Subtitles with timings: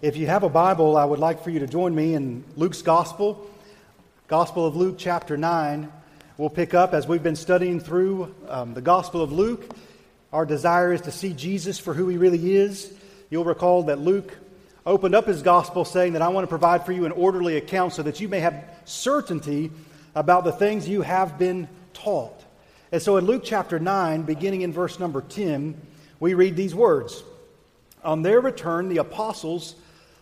[0.00, 2.82] If you have a Bible, I would like for you to join me in Luke's
[2.82, 3.50] Gospel,
[4.28, 5.92] Gospel of Luke, chapter 9.
[6.36, 9.74] We'll pick up as we've been studying through um, the Gospel of Luke.
[10.32, 12.92] Our desire is to see Jesus for who he really is.
[13.28, 14.38] You'll recall that Luke
[14.86, 17.92] opened up his Gospel saying that I want to provide for you an orderly account
[17.92, 19.72] so that you may have certainty
[20.14, 22.40] about the things you have been taught.
[22.92, 25.74] And so in Luke chapter 9, beginning in verse number 10,
[26.20, 27.24] we read these words
[28.04, 29.74] On their return, the apostles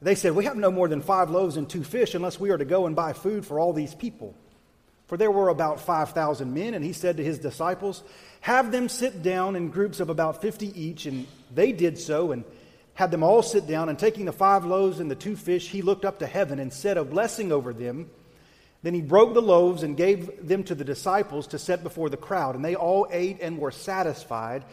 [0.00, 2.58] They said, We have no more than five loaves and two fish unless we are
[2.58, 4.34] to go and buy food for all these people.
[5.08, 8.02] For there were about 5,000 men, and he said to his disciples,
[8.40, 11.06] Have them sit down in groups of about 50 each.
[11.06, 12.44] And they did so, and
[12.92, 13.88] had them all sit down.
[13.88, 16.72] And taking the five loaves and the two fish, he looked up to heaven and
[16.72, 18.10] said a blessing over them.
[18.82, 22.16] Then he broke the loaves and gave them to the disciples to set before the
[22.18, 22.54] crowd.
[22.54, 24.64] And they all ate and were satisfied.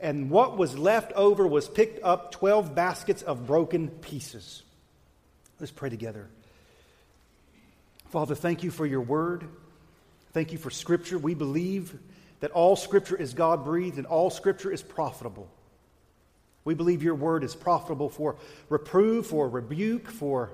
[0.00, 4.63] And what was left over was picked up 12 baskets of broken pieces.
[5.60, 6.28] Let's pray together.
[8.10, 9.44] Father, thank you for your word.
[10.32, 11.18] Thank you for Scripture.
[11.18, 11.96] We believe
[12.40, 15.48] that all Scripture is God breathed and all Scripture is profitable.
[16.64, 18.36] We believe your word is profitable for
[18.68, 20.50] reproof, for rebuke, for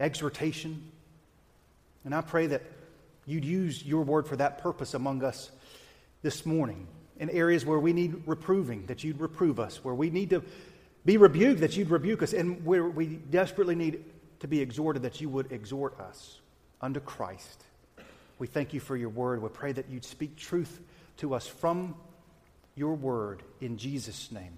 [0.00, 0.90] exhortation.
[2.04, 2.62] And I pray that
[3.26, 5.50] you'd use your word for that purpose among us
[6.22, 6.86] this morning
[7.18, 10.42] in areas where we need reproving, that you'd reprove us, where we need to
[11.04, 14.04] be rebuked, that you'd rebuke us, and we desperately need
[14.40, 16.40] to be exhorted, that you would exhort us
[16.80, 17.64] unto Christ.
[18.38, 19.42] We thank you for your word.
[19.42, 20.80] We pray that you'd speak truth
[21.18, 21.94] to us from
[22.74, 24.52] your word in Jesus' name.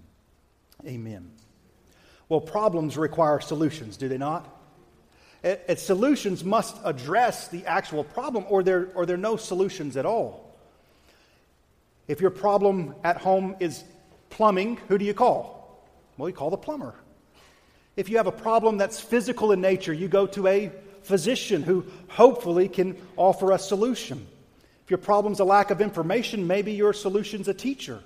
[0.87, 1.31] Amen.
[2.29, 4.53] Well, problems require solutions, do they not?
[5.43, 10.07] And solutions must address the actual problem, or there, or there are no solutions at
[10.07, 10.57] all.
[12.09, 13.85] If your problem at home is
[14.31, 15.56] plumbing, who do you call?
[16.17, 16.95] Well, you call the plumber.
[17.97, 20.73] If you have a problem that's physical in nature, you go to a
[21.03, 24.27] physician who hopefully can offer a solution.
[24.85, 28.01] If your problem's a lack of information, maybe your solution's a teacher.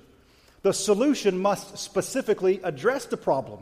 [0.62, 3.60] The solution must specifically address the problem.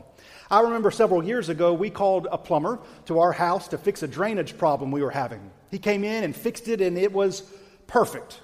[0.51, 4.07] I remember several years ago, we called a plumber to our house to fix a
[4.07, 5.51] drainage problem we were having.
[5.71, 7.41] He came in and fixed it, and it was
[7.87, 8.39] perfect.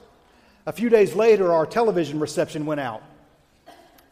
[0.66, 3.04] A few days later, our television reception went out.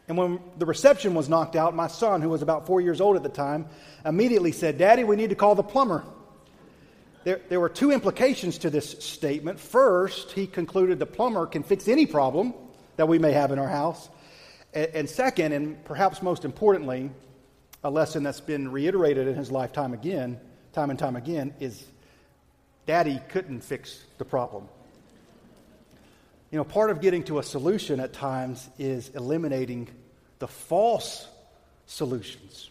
[0.06, 3.16] And when the reception was knocked out, my son, who was about four years old
[3.16, 3.66] at the time,
[4.04, 6.04] immediately said, Daddy, we need to call the plumber.
[7.24, 9.58] There, there were two implications to this statement.
[9.58, 12.52] First, he concluded the plumber can fix any problem
[12.96, 14.10] that we may have in our house.
[14.74, 17.10] And, and second, and perhaps most importantly,
[17.82, 20.38] a lesson that's been reiterated in his lifetime again,
[20.74, 21.84] time and time again, is
[22.86, 24.68] Daddy couldn't fix the problem.
[26.54, 29.88] You know, part of getting to a solution at times is eliminating
[30.38, 31.26] the false
[31.86, 32.70] solutions.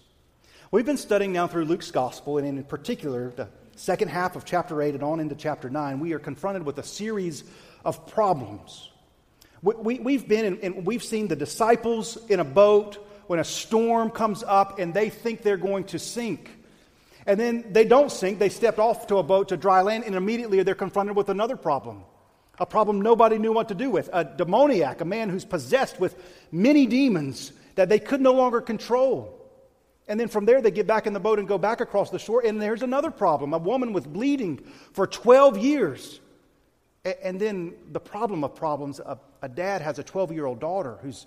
[0.71, 4.81] We've been studying now through Luke's gospel, and in particular, the second half of chapter
[4.81, 7.43] 8 and on into chapter 9, we are confronted with a series
[7.83, 8.89] of problems.
[9.61, 14.11] We, have we, been and we've seen the disciples in a boat when a storm
[14.11, 16.49] comes up and they think they're going to sink.
[17.25, 20.15] And then they don't sink, they stepped off to a boat to dry land, and
[20.15, 22.05] immediately they're confronted with another problem
[22.59, 26.15] a problem nobody knew what to do with, a demoniac, a man who's possessed with
[26.51, 29.39] many demons that they could no longer control.
[30.07, 32.19] And then from there, they get back in the boat and go back across the
[32.19, 34.57] shore, and there's another problem a woman with bleeding
[34.93, 36.19] for 12 years.
[37.23, 41.25] And then the problem of problems a, dad has a 12 year old daughter who's,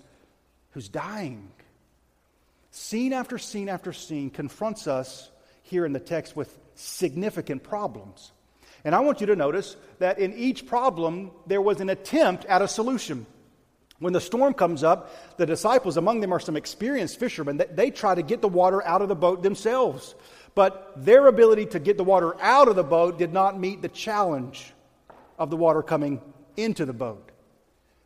[0.71, 1.51] who's dying.
[2.71, 5.29] Scene after scene after scene confronts us
[5.63, 8.31] here in the text with significant problems.
[8.83, 12.61] And I want you to notice that in each problem, there was an attempt at
[12.61, 13.25] a solution.
[13.99, 17.91] When the storm comes up, the disciples, among them are some experienced fishermen, they, they
[17.91, 20.13] try to get the water out of the boat themselves.
[20.53, 23.89] But their ability to get the water out of the boat did not meet the
[23.89, 24.73] challenge
[25.39, 26.21] of the water coming
[26.55, 27.31] into the boat.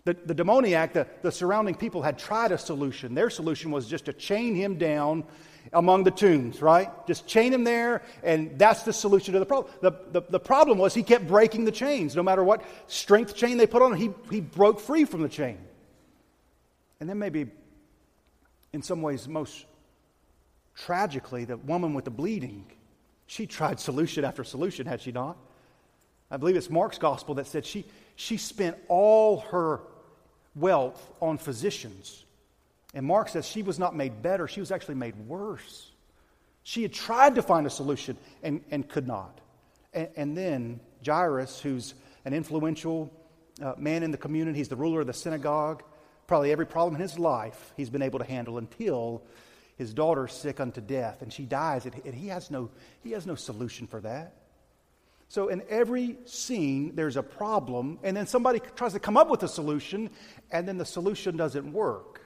[0.04, 3.14] The, the demoniac, the, the surrounding people had tried a solution.
[3.14, 5.26] Their solution was just to chain him down
[5.74, 6.90] among the tombs, right?
[7.08, 9.74] Just chain him there, and that's the solution to the problem.
[9.82, 12.16] The, the, the problem was he kept breaking the chains.
[12.16, 15.30] No matter what strength chain they put on him, he, he broke free from the
[15.30, 15.58] chain.
[17.00, 17.48] And then maybe,
[18.74, 19.66] in some ways, most
[20.76, 22.66] tragically, the woman with the bleeding,
[23.28, 25.38] she tried solution after solution, had she not?
[26.30, 27.86] I believe it's Mark's gospel that said she,
[28.16, 29.82] she spent all her
[30.56, 32.26] wealth on physicians.
[32.94, 35.92] And Mark says she was not made better, she was actually made worse.
[36.64, 39.40] She had tried to find a solution and, and could not.
[39.94, 41.96] And, and then Jairus, who's
[42.26, 43.12] an influential
[43.62, 45.84] uh, man in the community, he's the ruler of the synagogue.
[46.28, 49.24] Probably every problem in his life he's been able to handle until
[49.78, 52.70] his daughter's sick unto death and she dies, and he has no,
[53.04, 54.36] he has no solution for that.
[55.28, 59.44] So, in every scene, there's a problem, and then somebody tries to come up with
[59.44, 60.10] a solution,
[60.52, 62.21] and then the solution doesn't work.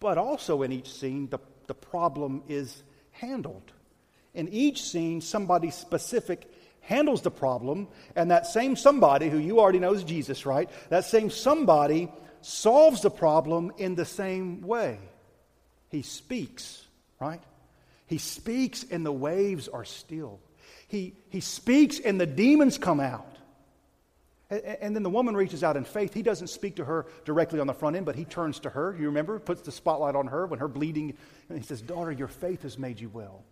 [0.00, 3.72] But also in each scene, the, the problem is handled.
[4.34, 9.78] In each scene, somebody specific handles the problem, and that same somebody, who you already
[9.78, 10.68] know is Jesus, right?
[10.88, 12.10] That same somebody
[12.40, 14.98] solves the problem in the same way.
[15.90, 16.84] He speaks,
[17.20, 17.42] right?
[18.06, 20.40] He speaks, and the waves are still
[20.92, 23.31] he, he speaks and the demons come out.
[24.52, 26.12] And, then the woman reaches out in faith.
[26.12, 28.94] He doesn't speak to her directly on the front end, but he turns to her.
[28.98, 29.38] You remember?
[29.38, 31.16] Puts the spotlight on her when her bleeding.
[31.48, 33.44] And he says, Daughter, your faith has made you well.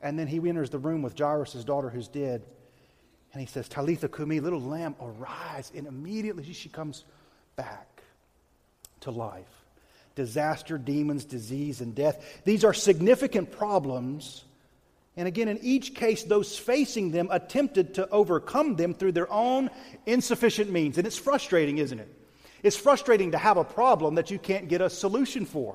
[0.00, 2.46] And then he enters the room with Jairus' daughter who's dead.
[3.32, 5.70] And he says, Talitha Kumi, little lamb, arise.
[5.76, 7.04] And immediately she comes
[7.56, 8.02] back
[9.00, 9.44] to life.
[10.14, 12.40] Disaster, demons, disease, and death.
[12.44, 14.44] These are significant problems
[15.18, 19.68] and again, in each case, those facing them attempted to overcome them through their own
[20.06, 20.96] insufficient means.
[20.96, 22.08] And it's frustrating, isn't it?
[22.62, 25.74] It's frustrating to have a problem that you can't get a solution for.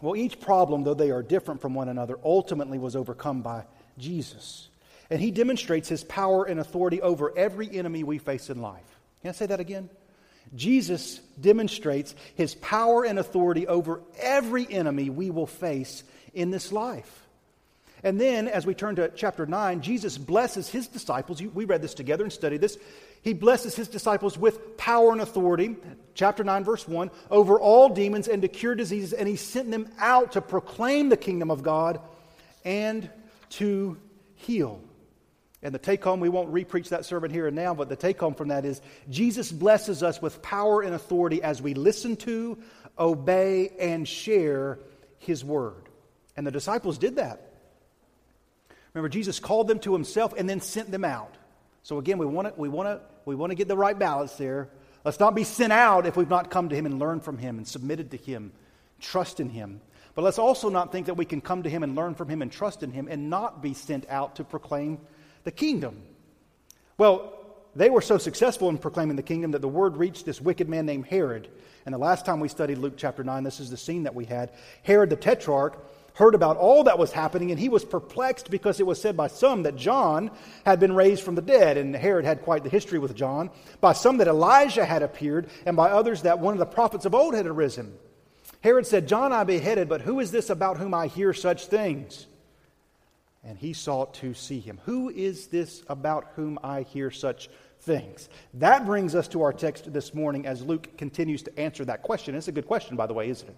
[0.00, 3.66] Well, each problem, though they are different from one another, ultimately was overcome by
[3.96, 4.68] Jesus.
[5.08, 8.98] And he demonstrates his power and authority over every enemy we face in life.
[9.20, 9.88] Can I say that again?
[10.56, 16.02] Jesus demonstrates his power and authority over every enemy we will face
[16.34, 17.21] in this life.
[18.04, 21.40] And then, as we turn to chapter 9, Jesus blesses his disciples.
[21.40, 22.76] We read this together and studied this.
[23.22, 25.76] He blesses his disciples with power and authority,
[26.14, 29.12] chapter 9, verse 1, over all demons and to cure diseases.
[29.12, 32.00] And he sent them out to proclaim the kingdom of God
[32.64, 33.08] and
[33.50, 33.96] to
[34.34, 34.80] heal.
[35.62, 38.18] And the take home, we won't repreach that sermon here and now, but the take
[38.18, 42.58] home from that is Jesus blesses us with power and authority as we listen to,
[42.98, 44.80] obey, and share
[45.18, 45.88] his word.
[46.36, 47.51] And the disciples did that.
[48.94, 51.34] Remember, Jesus called them to himself and then sent them out.
[51.82, 54.34] So again, we want to we want to we want to get the right balance
[54.34, 54.68] there.
[55.04, 57.58] Let's not be sent out if we've not come to him and learned from him
[57.58, 58.52] and submitted to him,
[59.00, 59.80] trust in him.
[60.14, 62.42] But let's also not think that we can come to him and learn from him
[62.42, 64.98] and trust in him and not be sent out to proclaim
[65.44, 66.02] the kingdom.
[66.98, 67.38] Well,
[67.74, 70.84] they were so successful in proclaiming the kingdom that the word reached this wicked man
[70.84, 71.48] named Herod.
[71.86, 74.26] And the last time we studied Luke chapter 9, this is the scene that we
[74.26, 74.52] had.
[74.82, 75.78] Herod the Tetrarch
[76.14, 79.28] heard about all that was happening, and he was perplexed because it was said by
[79.28, 80.30] some that John
[80.66, 83.50] had been raised from the dead, and Herod had quite the history with John,
[83.80, 87.14] by some that Elijah had appeared, and by others that one of the prophets of
[87.14, 87.94] old had arisen.
[88.60, 92.26] Herod said, John I beheaded, but who is this about whom I hear such things?
[93.44, 94.80] And he sought to see him.
[94.84, 97.48] Who is this about whom I hear such
[97.80, 98.28] things?
[98.54, 102.36] That brings us to our text this morning as Luke continues to answer that question.
[102.36, 103.56] It's a good question, by the way, isn't it?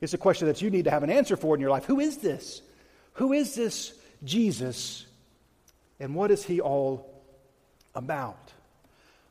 [0.00, 1.84] It's a question that you need to have an answer for in your life.
[1.86, 2.62] Who is this?
[3.14, 5.06] Who is this Jesus?
[5.98, 7.22] And what is he all
[7.94, 8.52] about?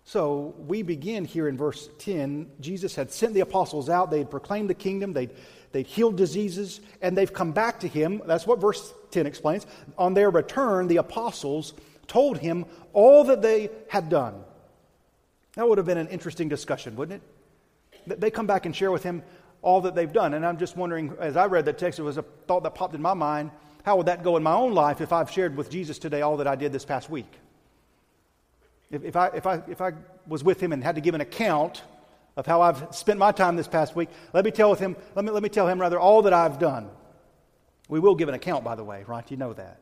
[0.06, 2.52] So we begin here in verse 10.
[2.60, 5.32] Jesus had sent the apostles out, they had proclaimed the kingdom, they'd,
[5.72, 8.22] they'd healed diseases, and they've come back to him.
[8.26, 9.66] That's what verse 10 explains.
[9.98, 11.74] On their return, the apostles
[12.08, 14.36] told him all that they had done.
[15.56, 17.22] That would have been an interesting discussion, wouldn't
[18.08, 18.20] it?
[18.22, 19.24] They come back and share with him
[19.66, 20.36] all that they've done.
[20.36, 22.96] And I'm just wondering, as I read that text, it was a thought that popped
[22.96, 23.52] in my mind
[23.86, 26.38] how would that go in my own life if I've shared with Jesus today all
[26.38, 27.32] that I did this past week?
[28.90, 29.92] If, if, I, if, I, if I
[30.26, 31.84] was with him and had to give an account
[32.36, 35.24] of how I've spent my time this past week, let me tell with him, let
[35.24, 36.90] me, let me tell him rather all that I've done.
[37.88, 39.30] We will give an account, by the way, right?
[39.30, 39.80] You know that.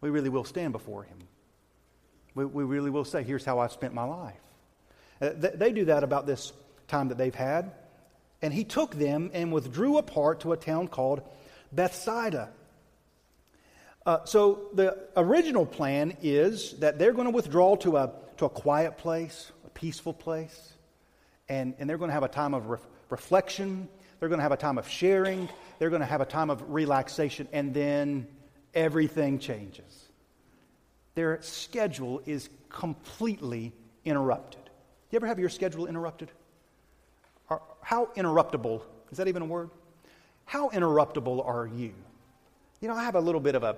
[0.00, 1.18] We really will stand before him.
[2.34, 4.40] We, we really will say, here's how I've spent my life.
[5.20, 6.54] Uh, they, they do that about this
[6.86, 7.72] time that they've had.
[8.40, 11.22] And he took them and withdrew apart to a town called
[11.72, 12.50] Bethsaida.
[14.06, 18.48] Uh, so the original plan is that they're going to withdraw to a, to a
[18.48, 20.72] quiet place, a peaceful place,
[21.48, 22.78] and, and they're going to have a time of re-
[23.10, 23.88] reflection.
[24.18, 25.48] They're going to have a time of sharing.
[25.78, 28.26] They're going to have a time of relaxation, and then
[28.72, 30.08] everything changes.
[31.14, 33.72] Their schedule is completely
[34.04, 34.62] interrupted.
[35.10, 36.30] You ever have your schedule interrupted?
[37.88, 39.70] How interruptible, is that even a word?
[40.48, 41.92] how interruptible are you?
[42.80, 43.76] You know, I have a little bit of a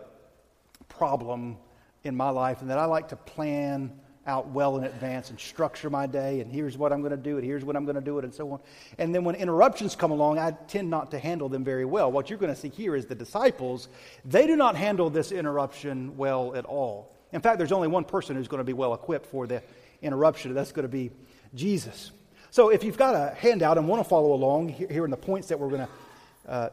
[0.88, 1.56] problem
[2.04, 3.92] in my life, and that I like to plan
[4.24, 7.38] out well in advance and structure my day, and here's what I'm going to do,
[7.38, 8.60] and here's what I'm going to do it, and so on.
[8.98, 12.12] And then when interruptions come along, I tend not to handle them very well.
[12.12, 13.88] What you're going to see here is the disciples,
[14.24, 17.16] they do not handle this interruption well at all.
[17.32, 19.62] In fact, there's only one person who's going to be well equipped for the
[20.02, 21.10] interruption, and that's going to be
[21.54, 22.12] Jesus.
[22.50, 25.48] So if you've got a handout and want to follow along here in the points
[25.48, 26.68] that we're going to, uh,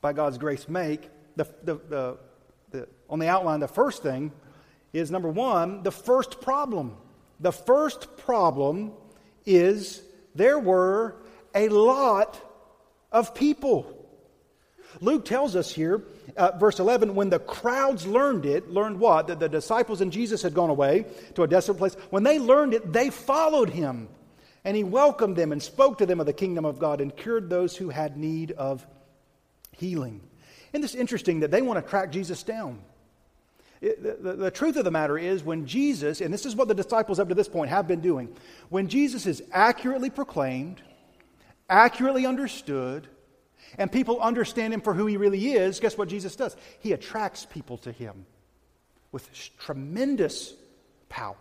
[0.00, 2.18] by God's grace, make, the, the, the,
[2.70, 4.30] the, on the outline, the first thing
[4.92, 6.96] is number one, the first problem.
[7.38, 8.92] The first problem
[9.46, 10.02] is
[10.34, 11.16] there were
[11.54, 12.38] a lot
[13.10, 13.96] of people.
[15.00, 16.02] Luke tells us here,
[16.36, 19.28] uh, verse 11, when the crowds learned it, learned what?
[19.28, 21.94] That the disciples and Jesus had gone away to a desolate place.
[22.10, 24.08] When they learned it, they followed him.
[24.64, 27.48] And he welcomed them and spoke to them of the kingdom of God and cured
[27.48, 28.86] those who had need of
[29.72, 30.20] healing.
[30.72, 32.80] And it's interesting that they want to track Jesus down.
[33.80, 36.74] It, the, the, truth of the matter is, when Jesus, and this is what the
[36.74, 38.28] disciples up to this point have been doing,
[38.68, 40.82] when Jesus is accurately proclaimed,
[41.68, 43.08] accurately understood,
[43.78, 46.56] and people understand him for who he really is, guess what Jesus does?
[46.80, 48.26] He attracts people to him
[49.12, 50.54] with tremendous
[51.08, 51.36] power.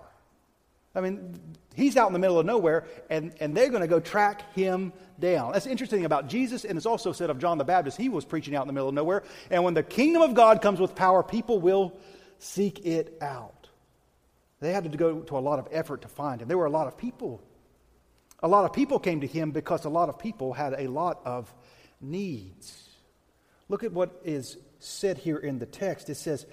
[0.95, 1.39] I mean,
[1.75, 4.91] he's out in the middle of nowhere, and, and they're going to go track him
[5.19, 5.53] down.
[5.53, 7.97] That's interesting about Jesus, and it's also said of John the Baptist.
[7.97, 9.23] He was preaching out in the middle of nowhere.
[9.51, 11.97] And when the kingdom of God comes with power, people will
[12.39, 13.69] seek it out.
[14.59, 16.47] They had to go to a lot of effort to find him.
[16.47, 17.41] There were a lot of people.
[18.41, 21.21] A lot of people came to him because a lot of people had a lot
[21.25, 21.53] of
[22.01, 22.89] needs.
[23.67, 26.09] Look at what is said here in the text.
[26.09, 26.45] It says,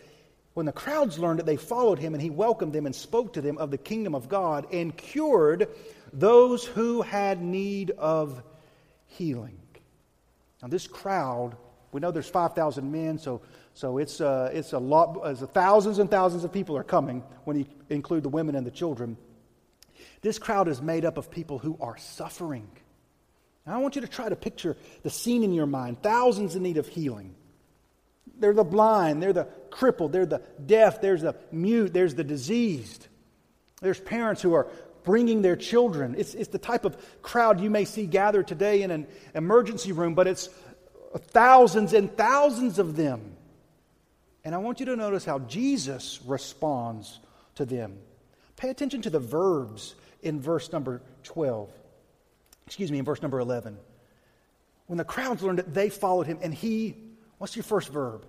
[0.57, 3.43] When the crowds learned it, they followed him, and he welcomed them and spoke to
[3.43, 5.69] them of the kingdom of God and cured
[6.15, 8.43] those who had need of
[9.05, 9.59] healing.
[10.63, 11.59] Now, this crowd,
[11.93, 13.43] we know there's 5,000 men, so
[13.75, 17.59] so it's, uh, it's a lot, as thousands and thousands of people are coming when
[17.59, 19.19] you include the women and the children.
[20.23, 22.67] This crowd is made up of people who are suffering.
[23.67, 26.63] Now, I want you to try to picture the scene in your mind thousands in
[26.63, 27.35] need of healing.
[28.39, 33.07] They're the blind, they're the crippled, they're the deaf, there's the mute, there's the diseased.
[33.81, 34.69] There's parents who are
[35.05, 36.15] bringing their children.
[36.19, 40.15] It's, it's the type of crowd you may see gathered today in an emergency room,
[40.15, 40.49] but it's
[41.17, 43.37] thousands and thousands of them.
[44.45, 47.21] And I want you to notice how Jesus responds
[47.57, 47.99] to them.
[48.57, 51.71] Pay attention to the verbs in verse number 12.
[52.67, 53.77] Excuse me, in verse number 11.
[54.87, 56.97] When the crowds learned it, they followed him, and he,
[57.39, 58.27] what's your first verb?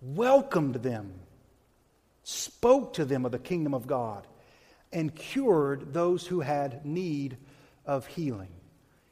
[0.00, 1.12] Welcomed them,
[2.22, 4.26] spoke to them of the kingdom of God,
[4.92, 7.36] and cured those who had need
[7.86, 8.50] of healing.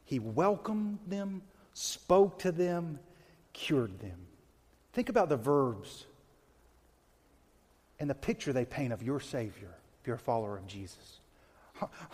[0.05, 1.41] He welcomed them,
[1.73, 2.99] spoke to them,
[3.53, 4.27] cured them.
[4.93, 6.05] Think about the verbs
[7.99, 11.19] and the picture they paint of your Savior if you're a follower of Jesus.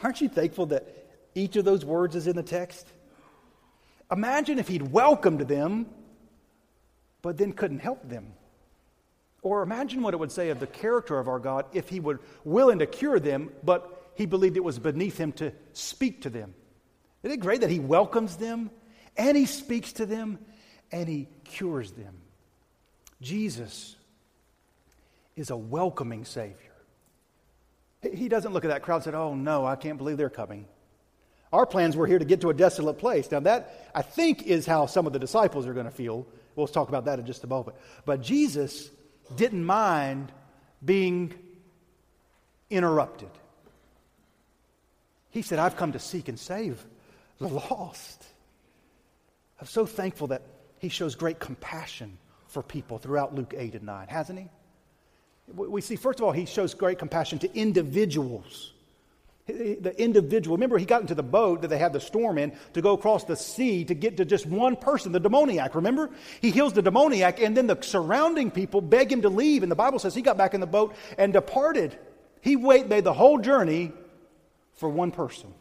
[0.04, 0.88] Aren't you thankful that
[1.34, 2.88] each of those words is in the text?
[4.12, 5.88] Imagine if he'd welcomed them,
[7.26, 8.34] but then couldn't help them.
[9.42, 12.22] Or imagine what it would say of the character of our God if he were
[12.44, 16.54] willing to cure them, but he believed it was beneath him to speak to them.
[17.24, 18.70] Isn't it great that he welcomes them
[19.18, 20.38] and he speaks to them
[20.92, 22.14] and he cures them?
[23.24, 23.96] Jesus
[25.36, 26.76] is a welcoming Savior.
[28.04, 30.68] He doesn't look at that crowd and say, Oh, no, I can't believe they're coming.
[31.52, 33.32] Our plans were here to get to a desolate place.
[33.32, 36.28] Now, that, I think, is how some of the disciples are going to feel.
[36.56, 37.78] We'll talk about that in just a moment.
[38.06, 38.90] But Jesus
[39.36, 40.32] didn't mind
[40.84, 41.34] being
[42.70, 43.30] interrupted.
[45.30, 46.84] He said, I've come to seek and save
[47.40, 48.26] the lost.
[49.60, 50.44] I'm so thankful that
[50.80, 54.50] he shows great compassion for people throughout Luke 8 and 9, hasn't he?
[55.54, 58.72] We see, first of all, he shows great compassion to individuals.
[59.48, 62.82] The individual, remember, he got into the boat that they had the storm in to
[62.82, 65.76] go across the sea to get to just one person, the demoniac.
[65.76, 66.10] Remember?
[66.42, 69.62] He heals the demoniac, and then the surrounding people beg him to leave.
[69.62, 71.96] And the Bible says he got back in the boat and departed.
[72.42, 73.92] He made the whole journey
[74.78, 75.54] for one person.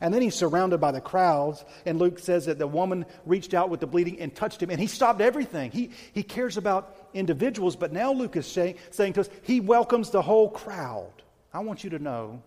[0.00, 1.64] And then he's surrounded by the crowds.
[1.86, 4.80] And Luke says that the woman reached out with the bleeding and touched him, and
[4.80, 5.70] he stopped everything.
[5.70, 10.10] He, he cares about individuals, but now Luke is say, saying to us, he welcomes
[10.10, 11.12] the whole crowd.
[11.52, 12.42] I want you to know,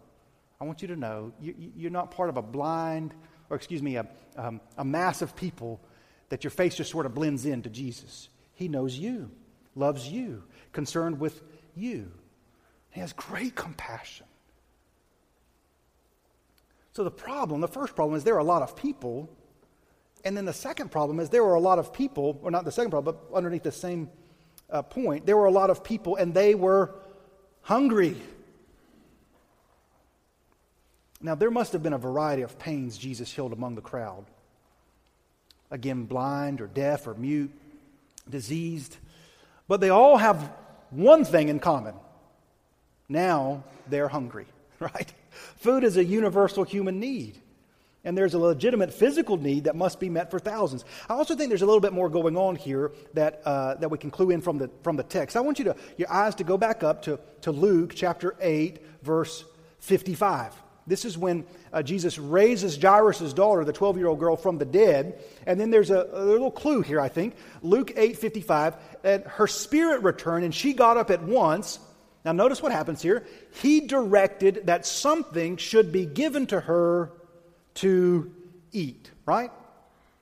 [0.60, 3.14] I want you to know, you, you're not part of a blind,
[3.50, 5.80] or excuse me, a, um, a mass of people
[6.30, 8.30] that your face just sort of blends into Jesus.
[8.56, 9.30] He knows you,
[9.76, 11.42] loves you, concerned with
[11.76, 12.12] you.
[12.90, 14.26] He has great compassion.
[16.94, 19.30] So the problem, the first problem is there are a lot of people,
[20.24, 22.72] And then the second problem is there were a lot of people, or not the
[22.72, 24.10] second problem, but underneath the same
[24.70, 26.96] uh, point, there were a lot of people and they were
[27.62, 28.18] hungry.
[31.19, 34.25] Now, there must have been a variety of pains Jesus healed among the crowd.
[35.71, 37.51] Again, blind or deaf or mute,
[38.29, 38.97] diseased.
[39.67, 40.51] But they all have
[40.91, 41.95] one thing in common.
[43.09, 44.45] Now they're hungry,
[44.79, 45.12] right?
[45.57, 47.39] Food is a universal human need.
[48.03, 50.86] And there's a legitimate physical need that must be met for thousands.
[51.09, 53.97] I also think there's a little bit more going on here that, uh, that we
[53.97, 55.36] can clue in from the, from the text.
[55.36, 58.79] I want you to, your eyes to go back up to, to Luke chapter 8,
[59.01, 59.43] verse
[59.79, 60.53] 55.
[60.88, 64.65] This is when uh, Jesus raises Jairus' daughter, the 12 year old girl, from the
[64.65, 65.22] dead.
[65.46, 67.36] And then there's a, a, little clue here, I think.
[67.62, 68.75] Luke 8 55.
[69.03, 71.79] And her spirit returned, and she got up at once.
[72.24, 73.25] Now, notice what happens here.
[73.62, 77.12] He directed that something should be given to her
[77.75, 78.34] to
[78.72, 79.51] eat, right?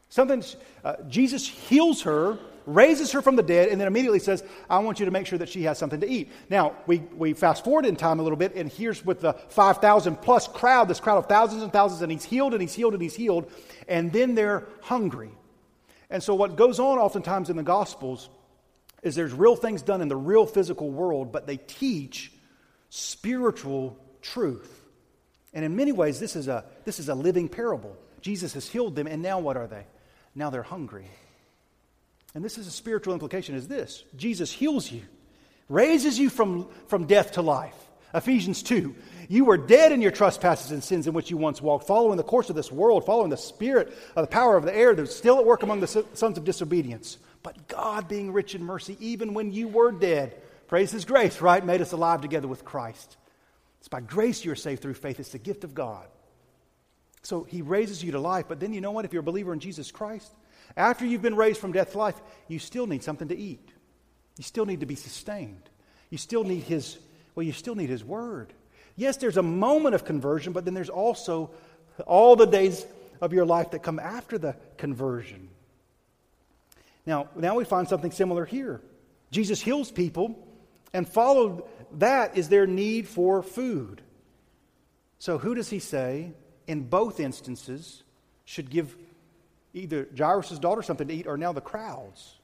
[0.10, 0.44] Something,
[0.84, 5.00] uh, Jesus heals her raises her from the dead, and then immediately says, I want
[5.00, 6.32] you to make sure that she has something to eat.
[6.50, 10.22] Now, we, we fast forward in time a little bit, and here's with the 5,000
[10.22, 13.02] plus crowd, this crowd of thousands and thousands, and he's healed and he's healed and
[13.02, 13.52] he's healed,
[13.88, 15.32] and then they're hungry.
[16.10, 18.30] And so, what goes on oftentimes in the Gospels
[19.02, 22.32] is there's real things done in the real physical world, but they teach
[22.90, 24.84] spiritual truth.
[25.54, 27.96] And in many ways, this is a, this is a living parable.
[28.22, 29.86] Jesus has healed them, and now what are they?
[30.34, 31.08] Now they're hungry.
[32.36, 35.02] And this is a spiritual implication is this Jesus heals you,
[35.70, 37.74] raises you from, from death to life.
[38.14, 38.96] Ephesians 2.
[39.28, 42.24] You were dead in your trespasses and sins in which you once walked, following the
[42.24, 45.40] course of this world, following the spirit of the power of the air that's still
[45.40, 47.18] at work among the sons of disobedience.
[47.44, 51.66] But God, being rich in mercy, even when you were dead, praise His grace, right?
[51.66, 53.18] Made us alive together with Christ.
[53.80, 55.20] It's by grace you're saved through faith.
[55.20, 56.08] It's the gift of God.
[57.24, 58.46] So He raises you to life.
[58.48, 59.06] But then you know what?
[59.06, 60.32] If you're a believer in Jesus Christ,
[60.78, 63.70] after you've been raised from death to life, you still need something to eat.
[64.38, 65.70] You still need to be sustained.
[66.10, 66.98] You still need His,
[67.34, 68.54] well, you still need His Word.
[68.96, 71.52] Yes, there's a moment of conversion, but then there's also
[72.06, 72.86] all the days
[73.22, 75.50] of your life that come after the conversion.
[77.06, 78.82] Now, now we find something similar here.
[79.32, 80.48] Jesus heals people,
[80.94, 84.02] and followed that is their need for food.
[85.20, 86.34] So, who does he say
[86.68, 88.04] in both instances
[88.44, 88.96] should give
[89.76, 92.36] either Jairus' daughter something to eat or now the crowds.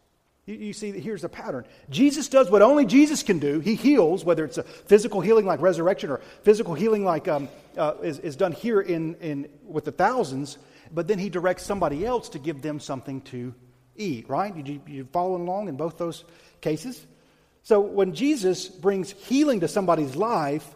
[0.45, 1.65] You, you see, here's the pattern.
[1.89, 3.59] Jesus does what only Jesus can do.
[3.59, 7.93] He heals, whether it's a physical healing like resurrection or physical healing like um, uh,
[8.03, 10.57] is, is done here in, in, with the thousands,
[10.91, 13.53] but then he directs somebody else to give them something to
[13.95, 14.55] eat, right?
[14.55, 16.23] You, you following along in both those
[16.59, 17.05] cases?
[17.63, 20.75] So when Jesus brings healing to somebody's life,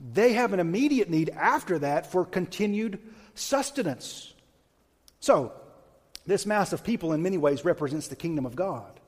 [0.00, 2.98] they have an immediate need after that for continued
[3.34, 4.32] sustenance.
[5.20, 5.52] So,
[6.26, 9.00] this mass of people, in many ways, represents the kingdom of God.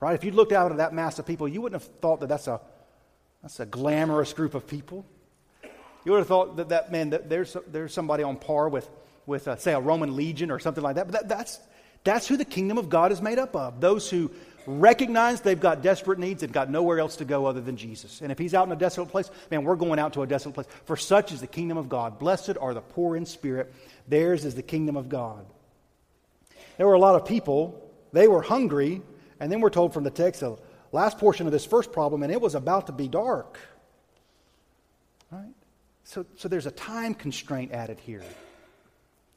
[0.00, 0.14] Right?
[0.14, 2.46] If you looked out at that mass of people, you wouldn't have thought that that's
[2.46, 2.60] a,
[3.42, 5.04] that's a glamorous group of people.
[6.04, 8.88] You would have thought that, that man, that there's, there's somebody on par with,
[9.26, 11.10] with uh, say, a Roman legion or something like that.
[11.10, 11.58] But that, that's,
[12.04, 13.80] that's who the kingdom of God is made up of.
[13.80, 14.30] Those who
[14.66, 18.20] recognize they've got desperate needs and got nowhere else to go other than Jesus.
[18.20, 20.54] And if he's out in a desolate place, man, we're going out to a desolate
[20.54, 20.66] place.
[20.84, 22.18] For such is the kingdom of God.
[22.18, 23.74] Blessed are the poor in spirit.
[24.06, 25.46] Theirs is the kingdom of God.
[26.76, 29.02] There were a lot of people, they were hungry,
[29.40, 30.56] and then we're told from the text, the
[30.92, 33.58] last portion of this first problem, and it was about to be dark.
[35.30, 35.54] Right?
[36.04, 38.22] So, so there's a time constraint added here.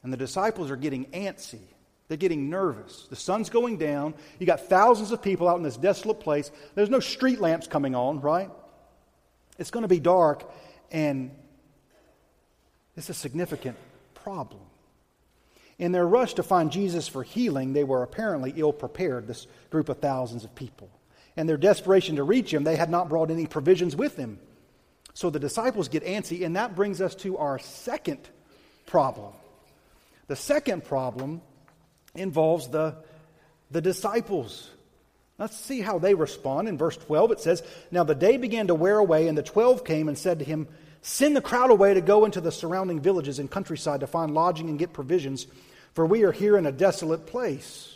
[0.04, 1.62] And the disciples are getting antsy.
[2.08, 3.08] They're getting nervous.
[3.10, 4.15] The sun's going down.
[4.39, 6.52] You got thousands of people out in this desolate place.
[6.75, 8.49] There's no street lamps coming on, right?
[9.58, 10.49] It's going to be dark,
[10.91, 11.32] and
[12.95, 13.78] it's a significant
[14.13, 14.62] problem.
[15.80, 19.88] In their rush to find Jesus for healing, they were apparently ill prepared, this group
[19.88, 20.89] of thousands of people.
[21.38, 24.39] In their desperation to reach him, they had not brought any provisions with them.
[25.13, 28.20] So the disciples get antsy, and that brings us to our second
[28.86, 29.32] problem.
[30.28, 31.42] The second problem
[32.13, 32.96] involves the,
[33.72, 34.70] the disciples.
[35.38, 36.68] Let's see how they respond.
[36.68, 39.86] In verse 12, it says, Now the day began to wear away, and the twelve
[39.86, 40.68] came and said to him,
[41.02, 44.68] Send the crowd away to go into the surrounding villages and countryside to find lodging
[44.68, 45.48] and get provisions
[45.93, 47.95] for we are here in a desolate place.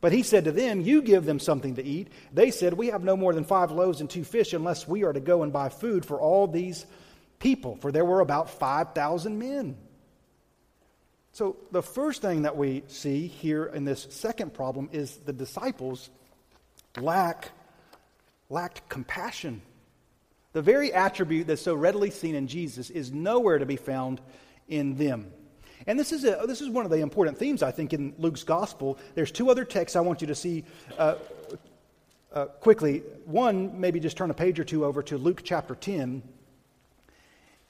[0.00, 2.08] But he said to them, You give them something to eat.
[2.32, 5.12] They said, We have no more than five loaves and two fish, unless we are
[5.12, 6.86] to go and buy food for all these
[7.38, 9.76] people, for there were about 5,000 men.
[11.32, 16.10] So, the first thing that we see here in this second problem is the disciples
[16.96, 17.50] lack,
[18.48, 19.62] lacked compassion.
[20.52, 24.20] The very attribute that's so readily seen in Jesus is nowhere to be found
[24.68, 25.30] in them.
[25.88, 28.44] And this is, a, this is one of the important themes, I think, in Luke's
[28.44, 28.98] gospel.
[29.14, 30.64] There's two other texts I want you to see
[30.98, 31.14] uh,
[32.30, 32.98] uh, quickly.
[33.24, 36.22] One, maybe just turn a page or two over to Luke chapter 10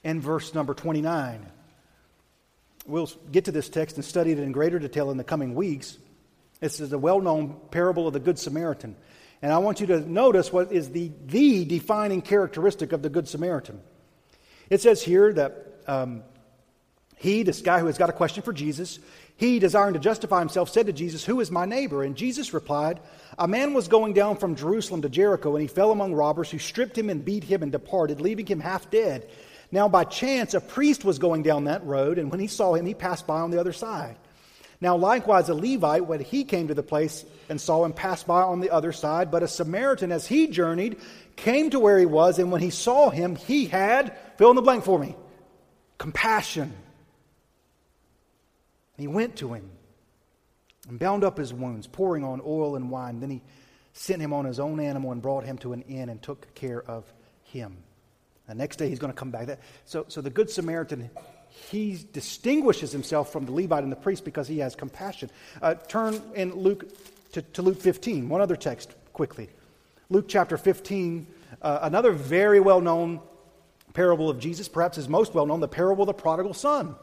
[0.03, 1.45] and verse number 29.
[2.85, 5.97] We'll get to this text and study it in greater detail in the coming weeks.
[6.59, 8.97] This is a well known parable of the Good Samaritan.
[9.41, 13.29] And I want you to notice what is the, the defining characteristic of the Good
[13.29, 13.79] Samaritan.
[14.69, 16.23] It says here that um,
[17.19, 18.97] he, this guy who has got a question for Jesus,
[19.35, 22.01] he, desiring to justify himself, said to Jesus, Who is my neighbor?
[22.01, 23.01] And Jesus replied,
[23.37, 26.59] A man was going down from Jerusalem to Jericho, and he fell among robbers who
[26.59, 29.29] stripped him and beat him and departed, leaving him half dead.
[29.69, 32.85] Now, by chance, a priest was going down that road, and when he saw him,
[32.85, 34.15] he passed by on the other side.
[34.79, 38.43] Now, likewise, a Levite, when he came to the place and saw him, passed by
[38.43, 39.29] on the other side.
[39.29, 41.01] But a Samaritan, as he journeyed,
[41.35, 44.61] came to where he was, and when he saw him, he had, fill in the
[44.61, 45.17] blank for me,
[45.97, 46.73] compassion.
[48.99, 49.69] And he went to him
[50.89, 53.21] and bound up his wounds, pouring on oil and wine.
[53.21, 53.41] Then he
[53.93, 56.81] sent him on his own animal and brought him to an inn and took care
[56.81, 57.05] of
[57.43, 57.77] him.
[58.49, 59.57] The next day he's going to come back.
[59.85, 61.09] So, so the Good Samaritan,
[61.47, 65.29] he distinguishes himself from the Levite and the priest because he has compassion.
[65.61, 66.83] Uh, turn in Luke
[67.31, 69.49] to, to, Luke 15, one other text quickly.
[70.09, 71.25] Luke chapter 15,
[71.61, 73.21] uh, another very well known
[73.93, 76.97] parable of Jesus, perhaps his most well known, the parable of the prodigal son.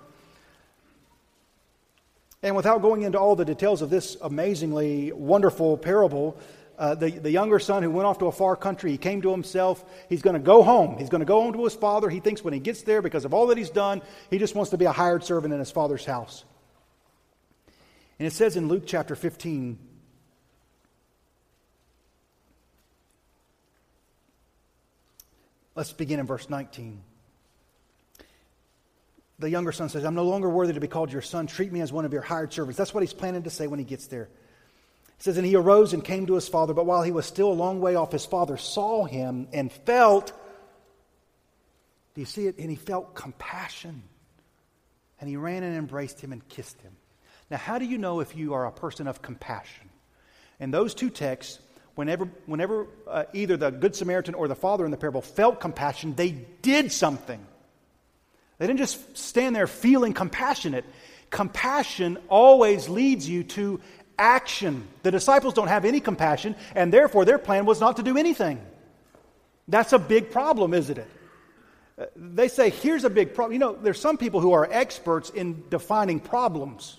[2.47, 6.39] And without going into all the details of this amazingly wonderful parable,
[6.79, 9.33] uh, the, the younger son who went off to a far country, he came to
[9.33, 9.85] himself.
[10.09, 10.97] He's going to go home.
[10.97, 12.09] He's going to go home to his father.
[12.09, 14.71] He thinks when he gets there, because of all that he's done, he just wants
[14.71, 16.45] to be a hired servant in his father's house.
[18.21, 19.77] And it says in Luke chapter 15,
[25.75, 27.03] let's begin in verse 19.
[29.39, 31.47] The younger son says, I'm no longer worthy to be called your son.
[31.47, 32.79] Treat me as one of your hired servants.
[32.79, 34.29] That's what he's planning to say when he gets there.
[35.19, 37.51] He says, And he arose and came to his father, but while he was still
[37.51, 40.33] a long way off, his father saw him and felt,
[42.17, 42.57] do you see it?
[42.59, 44.03] And he felt compassion.
[45.21, 46.97] And he ran and embraced him and kissed him.
[47.51, 49.91] Now, how do you know if you are a person of compassion?
[50.59, 51.59] In those two texts,
[51.95, 56.15] whenever, whenever uh, either the Good Samaritan or the father in the parable felt compassion,
[56.15, 57.47] they did something.
[58.59, 60.85] They didn't just stand there feeling compassionate.
[61.31, 63.81] Compassion always leads you to
[64.19, 64.87] action.
[65.03, 68.61] The disciples don't have any compassion, and therefore their plan was not to do anything.
[69.69, 71.11] That's a big problem, isn't it?
[72.15, 73.55] They say, here's a big problem.
[73.55, 76.99] You know, there's some people who are experts in defining problems.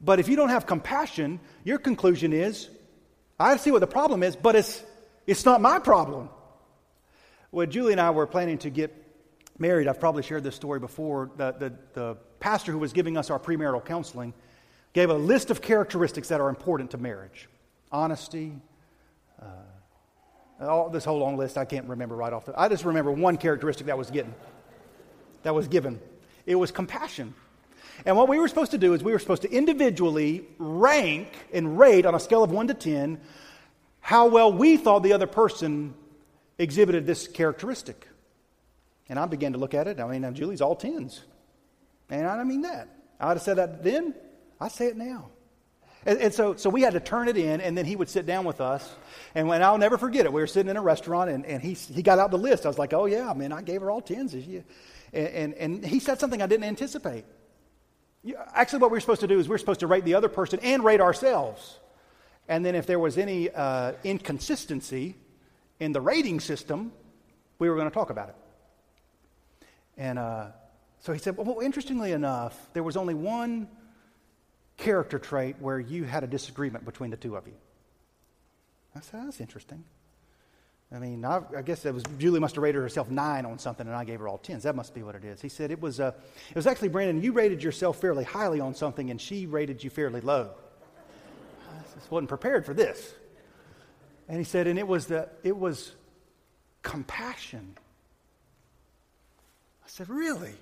[0.00, 2.68] But if you don't have compassion, your conclusion is,
[3.38, 4.82] I see what the problem is, but it's,
[5.26, 6.28] it's not my problem.
[7.50, 9.01] When Julie and I were planning to get
[9.62, 11.30] married, I've probably shared this story before.
[11.38, 14.34] The, the, the pastor who was giving us our premarital counseling
[14.92, 17.48] gave a list of characteristics that are important to marriage
[17.90, 18.52] honesty,
[19.40, 23.12] uh, all, this whole long list I can't remember right off the I just remember
[23.12, 24.34] one characteristic that was given.
[25.42, 26.00] That was given.
[26.46, 27.34] It was compassion.
[28.06, 31.78] And what we were supposed to do is we were supposed to individually rank and
[31.78, 33.20] rate on a scale of 1 to 10
[34.00, 35.94] how well we thought the other person
[36.58, 38.08] exhibited this characteristic.
[39.12, 40.00] And I began to look at it.
[40.00, 41.20] I mean, Julie's all 10s.
[42.08, 42.88] And I don't mean that.
[43.20, 44.14] I would have said that then.
[44.58, 45.28] I say it now.
[46.06, 48.24] And, and, so, so we had to turn it in, and then he would sit
[48.24, 48.90] down with us.
[49.34, 51.74] And when I'll never forget it, we were sitting in a restaurant, and, and he,
[51.74, 52.64] he got out the list.
[52.64, 54.32] I was like, oh, yeah, man, I gave her all tens.
[54.32, 54.64] And,
[55.12, 57.26] and, and he said something I didn't anticipate.
[58.54, 60.30] Actually, what we were supposed to do is we we're supposed to rate the other
[60.30, 61.78] person and rate ourselves.
[62.48, 65.16] And then if there was any uh, inconsistency
[65.80, 66.92] in the rating system,
[67.58, 68.36] we were going to talk about it.
[69.96, 70.46] And uh,
[71.00, 73.68] so he said, well, interestingly enough, there was only one
[74.76, 77.54] character trait where you had a disagreement between the two of you?
[78.94, 79.84] I said, that's interesting.
[80.94, 83.86] I mean, I, I guess it was Julie must have rated herself nine on something,
[83.86, 84.64] and I gave her all tens.
[84.64, 85.40] That must be what it is.
[85.40, 86.00] He said it was.
[86.00, 86.12] Uh,
[86.50, 87.22] it was actually Brandon.
[87.22, 90.50] You rated yourself fairly highly on something, and she rated you fairly low.
[91.70, 93.14] I just wasn't prepared for this.
[94.28, 95.92] And he said, and it was the it was
[96.82, 97.74] compassion.
[99.92, 100.54] Said, really?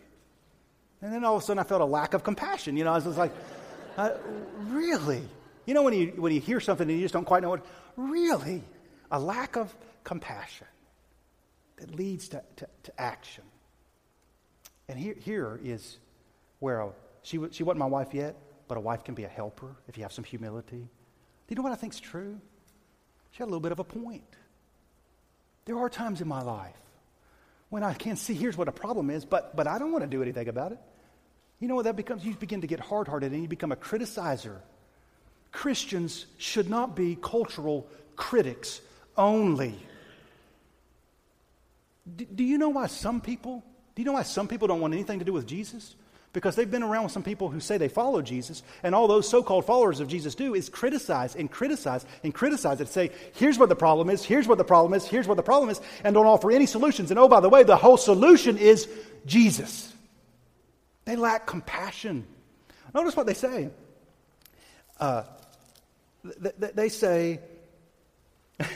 [1.00, 2.76] And then all of a sudden, I felt a lack of compassion.
[2.76, 3.30] You know, I was like.
[3.96, 4.10] Uh,
[4.64, 5.22] really?
[5.66, 7.64] You know when you, when you hear something and you just don't quite know what?
[7.96, 8.64] Really?
[9.12, 10.66] A lack of compassion
[11.76, 13.44] that leads to, to, to action.
[14.88, 15.98] And here, here is
[16.58, 16.88] where
[17.22, 18.34] she, she wasn't my wife yet,
[18.66, 20.78] but a wife can be a helper if you have some humility.
[20.80, 20.88] Do
[21.50, 22.40] you know what I think is true?
[23.30, 24.24] She had a little bit of a point.
[25.66, 26.74] There are times in my life
[27.70, 30.10] when I can't see here's what a problem is, but, but I don't want to
[30.10, 30.78] do anything about it.
[31.60, 32.24] You know what that becomes?
[32.24, 34.56] You begin to get hard hearted and you become a criticizer.
[35.52, 38.80] Christians should not be cultural critics
[39.16, 39.78] only.
[42.16, 43.62] Do, do you know why some people,
[43.94, 45.94] do you know why some people don't want anything to do with Jesus?
[46.32, 49.28] Because they've been around with some people who say they follow Jesus, and all those
[49.28, 53.58] so called followers of Jesus do is criticize and criticize and criticize and say, here's
[53.58, 56.14] what the problem is, here's what the problem is, here's what the problem is, and
[56.14, 57.10] don't offer any solutions.
[57.10, 58.88] And oh, by the way, the whole solution is
[59.26, 59.92] Jesus.
[61.04, 62.24] They lack compassion.
[62.94, 63.70] Notice what they say.
[65.00, 65.24] Uh,
[66.22, 67.40] th- th- they say,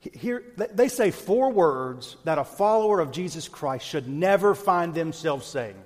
[0.00, 5.46] here, they say four words that a follower of Jesus Christ should never find themselves
[5.46, 5.76] saying.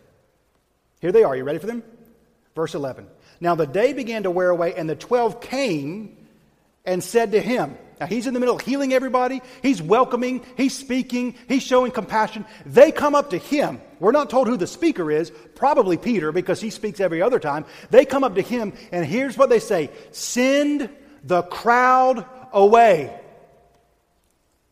[1.00, 1.34] Here they are.
[1.34, 1.82] You ready for them?
[2.54, 3.06] Verse 11.
[3.40, 6.16] Now the day began to wear away, and the twelve came
[6.84, 9.40] and said to him, Now he's in the middle of healing everybody.
[9.62, 12.44] He's welcoming, he's speaking, he's showing compassion.
[12.66, 13.80] They come up to him.
[13.98, 17.64] We're not told who the speaker is, probably Peter, because he speaks every other time.
[17.90, 20.90] They come up to him, and here's what they say Send
[21.24, 23.16] the crowd away.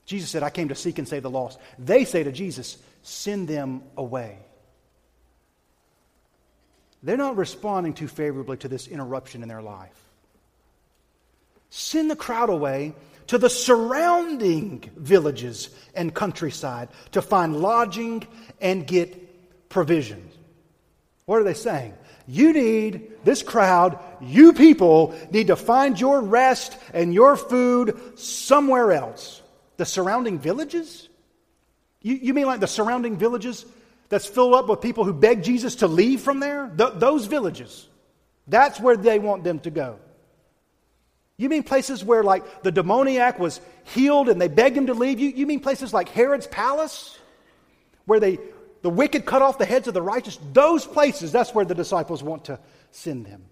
[0.04, 1.58] Jesus said, I came to seek and save the lost.
[1.78, 4.38] They say to Jesus, Send them away.
[7.02, 10.08] They're not responding too favorably to this interruption in their life.
[11.70, 12.94] Send the crowd away
[13.28, 18.26] to the surrounding villages and countryside to find lodging
[18.60, 20.34] and get provisions.
[21.26, 21.94] What are they saying?
[22.26, 28.92] You need, this crowd, you people need to find your rest and your food somewhere
[28.92, 29.42] else.
[29.76, 31.08] The surrounding villages?
[32.00, 33.64] You, you mean like the surrounding villages
[34.08, 36.70] that's filled up with people who beg Jesus to leave from there?
[36.76, 37.88] Th- those villages.
[38.46, 39.98] That's where they want them to go.
[41.36, 45.20] You mean places where, like, the demoniac was healed and they begged him to leave?
[45.20, 47.16] You, you mean places like Herod's palace,
[48.06, 48.38] where they,
[48.82, 50.38] the wicked cut off the heads of the righteous?
[50.52, 52.58] Those places, that's where the disciples want to
[52.90, 53.44] send them.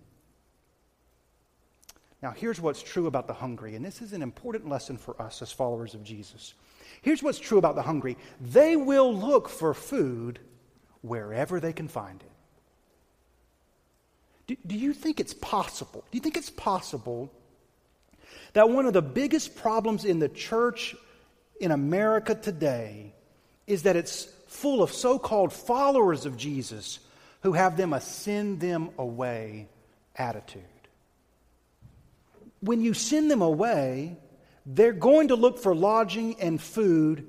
[2.23, 5.41] Now, here's what's true about the hungry, and this is an important lesson for us
[5.43, 6.55] as followers of Jesus.
[7.07, 10.41] Here's what's true about the hungry they will look for food
[11.03, 12.33] wherever they can find it.
[14.49, 16.05] Do, do you think it's possible?
[16.11, 17.33] Do you think it's possible
[18.55, 20.97] that one of the biggest problems in the church
[21.61, 23.15] in America today
[23.69, 26.99] is that it's full of so called followers of Jesus
[27.43, 29.69] who have them a send them away
[30.17, 30.65] attitude?
[32.61, 34.17] when you send them away,
[34.67, 37.27] they're going to look for lodging and food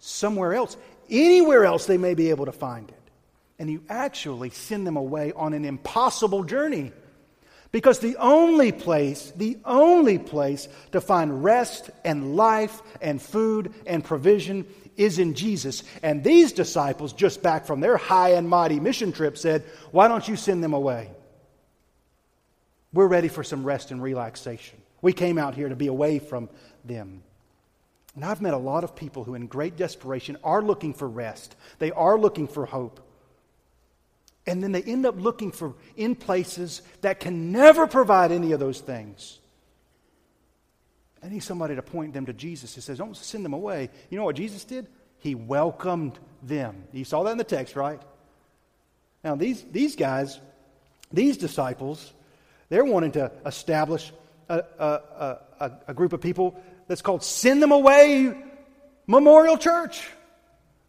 [0.00, 0.76] somewhere else,
[1.08, 2.94] anywhere else they may be able to find it.
[3.58, 6.92] And you actually send them away on an impossible journey.
[7.72, 14.04] Because the only place, the only place to find rest and life and food and
[14.04, 15.82] provision is in Jesus.
[16.02, 20.26] And these disciples, just back from their high and mighty mission trip, said, Why don't
[20.26, 21.10] you send them away?
[22.92, 24.78] We're ready for some rest and relaxation.
[25.06, 26.48] We came out here to be away from
[26.84, 27.22] them.
[28.16, 31.54] And I've met a lot of people who, in great desperation, are looking for rest.
[31.78, 32.98] They are looking for hope.
[34.48, 38.58] And then they end up looking for in places that can never provide any of
[38.58, 39.38] those things.
[41.22, 42.74] I need somebody to point them to Jesus.
[42.74, 43.90] He says, Don't send them away.
[44.10, 44.88] You know what Jesus did?
[45.20, 46.82] He welcomed them.
[46.90, 48.02] You saw that in the text, right?
[49.22, 50.40] Now, these, these guys,
[51.12, 52.12] these disciples,
[52.70, 54.12] they're wanting to establish
[54.48, 58.36] a, a, a, a group of people that's called Send Them Away
[59.06, 60.08] Memorial Church.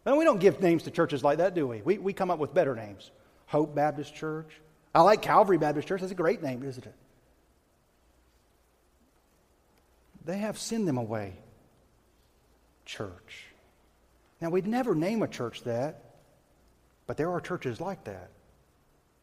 [0.04, 1.82] And we don't give names to churches like that, do we?
[1.82, 1.98] we?
[1.98, 3.10] We come up with better names.
[3.46, 4.48] Hope Baptist Church.
[4.94, 6.00] I like Calvary Baptist Church.
[6.00, 6.94] That's a great name, isn't it?
[10.24, 11.34] They have Send Them Away
[12.84, 13.44] Church.
[14.40, 16.04] Now, we'd never name a church that,
[17.06, 18.30] but there are churches like that.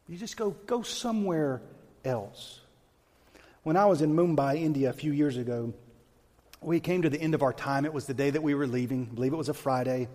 [0.08, 1.62] You just go, go somewhere
[2.04, 2.60] else.
[3.66, 5.74] When I was in Mumbai, India, a few years ago,
[6.62, 7.84] we came to the end of our time.
[7.84, 9.08] It was the day that we were leaving.
[9.12, 10.08] I believe it was a Friday.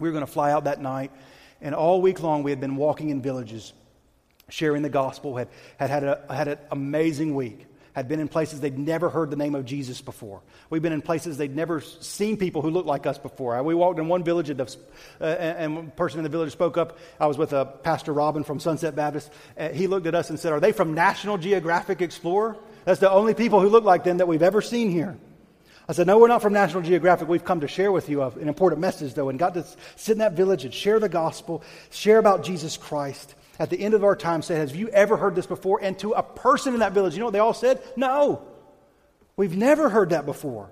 [0.00, 1.12] We were going to fly out that night.
[1.60, 3.72] And all week long, we had been walking in villages,
[4.48, 8.60] sharing the gospel, had had, had, a, had an amazing week had been in places
[8.60, 10.42] they'd never heard the name of Jesus before.
[10.68, 13.62] We've been in places they'd never seen people who looked like us before.
[13.62, 14.66] We walked in one village, and, uh,
[15.68, 16.98] one person in the village spoke up.
[17.20, 19.30] I was with a Pastor Robin from Sunset Baptist.
[19.56, 22.56] Uh, he looked at us and said, Are they from National Geographic Explorer?
[22.84, 25.16] That's the only people who look like them that we've ever seen here.
[25.88, 27.28] I said, No, we're not from National Geographic.
[27.28, 30.18] We've come to share with you an important message, though, and got to sit in
[30.18, 34.16] that village and share the gospel, share about Jesus Christ at the end of our
[34.16, 35.80] time said, Have you ever heard this before?
[35.82, 37.82] And to a person in that village, you know what they all said?
[37.96, 38.42] No.
[39.36, 40.70] We've never heard that before.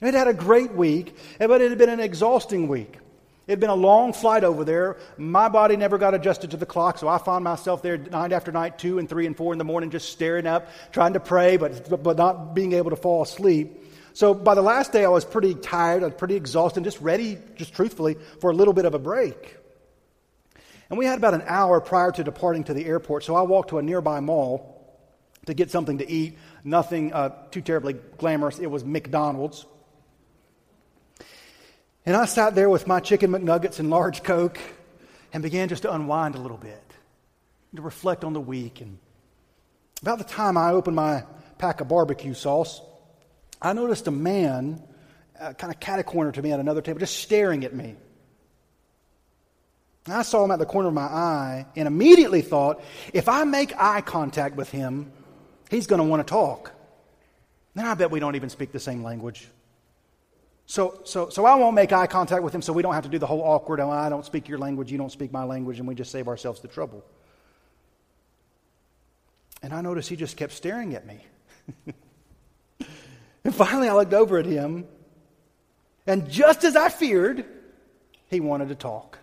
[0.00, 2.98] It had a great week, but it had been an exhausting week.
[3.46, 4.98] It had been a long flight over there.
[5.16, 8.50] My body never got adjusted to the clock, so I found myself there night after
[8.50, 11.56] night, two and three and four in the morning, just staring up, trying to pray,
[11.56, 13.84] but, but not being able to fall asleep.
[14.14, 17.38] So by the last day, I was pretty tired, I was pretty exhausted, just ready,
[17.54, 19.56] just truthfully, for a little bit of a break.
[20.88, 23.70] And we had about an hour prior to departing to the airport, so I walked
[23.70, 24.72] to a nearby mall
[25.46, 26.38] to get something to eat.
[26.64, 28.58] Nothing uh, too terribly glamorous.
[28.58, 29.66] It was McDonald's.
[32.04, 34.58] And I sat there with my chicken McNuggets and large Coke
[35.32, 36.82] and began just to unwind a little bit,
[37.74, 38.80] to reflect on the week.
[38.80, 38.98] And
[40.02, 41.24] about the time I opened my
[41.58, 42.80] pack of barbecue sauce,
[43.60, 44.82] I noticed a man
[45.40, 47.96] uh, kind of cat a corner to me at another table, just staring at me.
[50.14, 53.76] I saw him at the corner of my eye and immediately thought, if I make
[53.76, 55.10] eye contact with him,
[55.70, 56.72] he's going to want to talk.
[57.74, 59.48] Then I bet we don't even speak the same language.
[60.66, 63.08] So, so, so I won't make eye contact with him so we don't have to
[63.08, 65.78] do the whole awkward, oh, I don't speak your language, you don't speak my language,
[65.78, 67.04] and we just save ourselves the trouble.
[69.62, 71.24] And I noticed he just kept staring at me.
[73.44, 74.86] and finally I looked over at him,
[76.06, 77.44] and just as I feared,
[78.28, 79.18] he wanted to talk.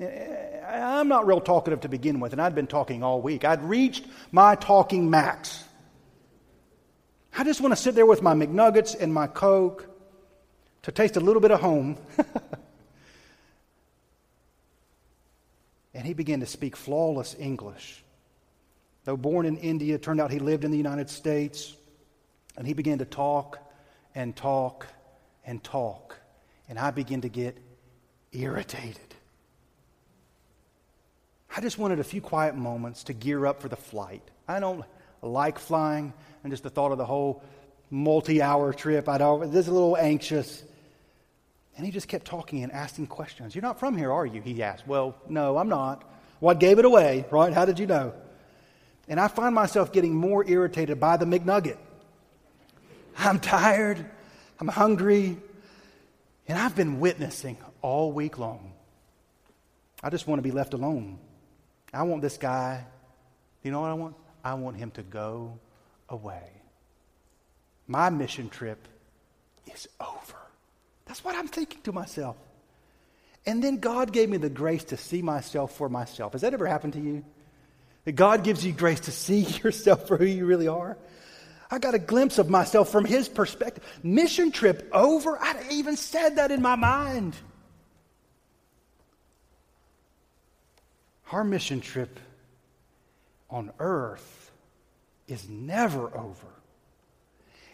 [0.00, 3.44] I'm not real talkative to begin with, and I'd been talking all week.
[3.44, 5.64] I'd reached my talking max.
[7.36, 9.88] I just want to sit there with my McNuggets and my Coke
[10.82, 11.96] to taste a little bit of home.
[15.94, 18.02] and he began to speak flawless English.
[19.04, 21.74] Though born in India, turned out he lived in the United States.
[22.56, 23.58] And he began to talk
[24.14, 24.86] and talk
[25.44, 26.18] and talk.
[26.68, 27.56] And I began to get
[28.32, 29.09] irritated.
[31.54, 34.22] I just wanted a few quiet moments to gear up for the flight.
[34.46, 34.84] I don't
[35.22, 37.42] like flying, and just the thought of the whole
[37.90, 40.62] multi hour trip, I don't, this is a little anxious.
[41.76, 43.54] And he just kept talking and asking questions.
[43.54, 44.42] You're not from here, are you?
[44.42, 44.86] He asked.
[44.86, 46.04] Well, no, I'm not.
[46.38, 47.52] What gave it away, right?
[47.52, 48.14] How did you know?
[49.08, 51.78] And I find myself getting more irritated by the McNugget.
[53.18, 54.04] I'm tired,
[54.60, 55.36] I'm hungry,
[56.46, 58.72] and I've been witnessing all week long.
[60.02, 61.18] I just want to be left alone.
[61.92, 62.84] I want this guy,
[63.62, 64.16] you know what I want?
[64.44, 65.58] I want him to go
[66.08, 66.48] away.
[67.86, 68.86] My mission trip
[69.74, 70.38] is over.
[71.06, 72.36] That's what I'm thinking to myself.
[73.46, 76.32] And then God gave me the grace to see myself for myself.
[76.32, 77.24] Has that ever happened to you?
[78.04, 80.96] That God gives you grace to see yourself for who you really are?
[81.70, 83.84] I got a glimpse of myself from His perspective.
[84.02, 85.38] Mission trip over?
[85.40, 87.36] I even said that in my mind.
[91.32, 92.18] Our mission trip
[93.48, 94.50] on earth
[95.28, 96.46] is never over.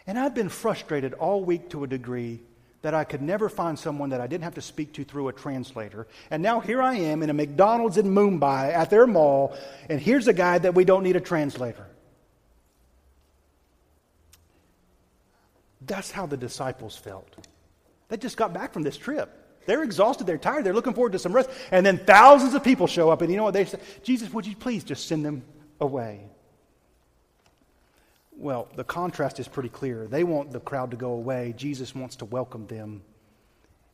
[0.05, 2.39] And I've been frustrated all week to a degree
[2.83, 5.33] that I could never find someone that I didn't have to speak to through a
[5.33, 6.07] translator.
[6.29, 9.57] And now here I am in a McDonald's in Mumbai at their mall,
[9.89, 11.85] and here's a guy that we don't need a translator.
[15.81, 17.47] That's how the disciples felt.
[18.09, 19.36] They just got back from this trip.
[19.67, 21.51] They're exhausted, they're tired, they're looking forward to some rest.
[21.69, 23.79] And then thousands of people show up, and you know what they say?
[24.01, 25.43] Jesus, would you please just send them
[25.79, 26.21] away?
[28.35, 30.07] Well, the contrast is pretty clear.
[30.07, 33.03] They want the crowd to go away, Jesus wants to welcome them.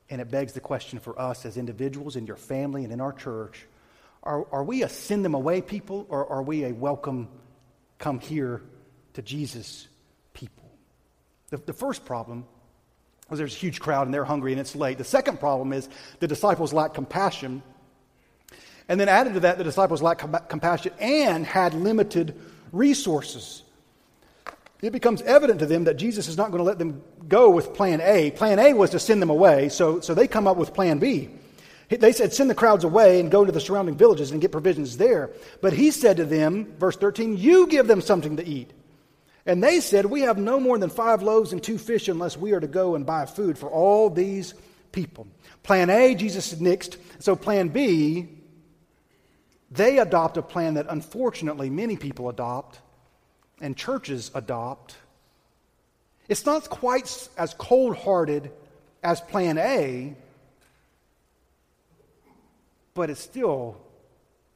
[0.09, 3.13] And it begs the question for us as individuals, in your family, and in our
[3.13, 3.67] church
[4.23, 7.27] are, are we a send them away people, or are we a welcome,
[7.99, 8.61] come here
[9.13, 9.87] to Jesus
[10.33, 10.71] people?
[11.49, 12.45] The, the first problem
[13.33, 14.99] because there's a huge crowd and they're hungry and it's late.
[14.99, 17.63] The second problem is the disciples lack compassion.
[18.87, 22.39] And then added to that, the disciples lack com- compassion and had limited
[22.71, 23.63] resources.
[24.83, 27.73] It becomes evident to them that Jesus is not going to let them go with
[27.73, 28.29] plan A.
[28.29, 31.29] Plan A was to send them away, so, so they come up with plan B.
[31.89, 34.97] They said, send the crowds away and go to the surrounding villages and get provisions
[34.97, 35.31] there.
[35.59, 38.73] But he said to them, verse 13, you give them something to eat.
[39.45, 42.53] And they said, We have no more than five loaves and two fish unless we
[42.53, 44.53] are to go and buy food for all these
[44.91, 45.27] people.
[45.63, 46.97] Plan A, Jesus is nixed.
[47.19, 48.29] So plan B,
[49.71, 52.79] they adopt a plan that unfortunately many people adopt
[53.59, 54.95] and churches adopt.
[56.29, 58.51] It's not quite as cold hearted
[59.03, 60.15] as plan A,
[62.93, 63.77] but it still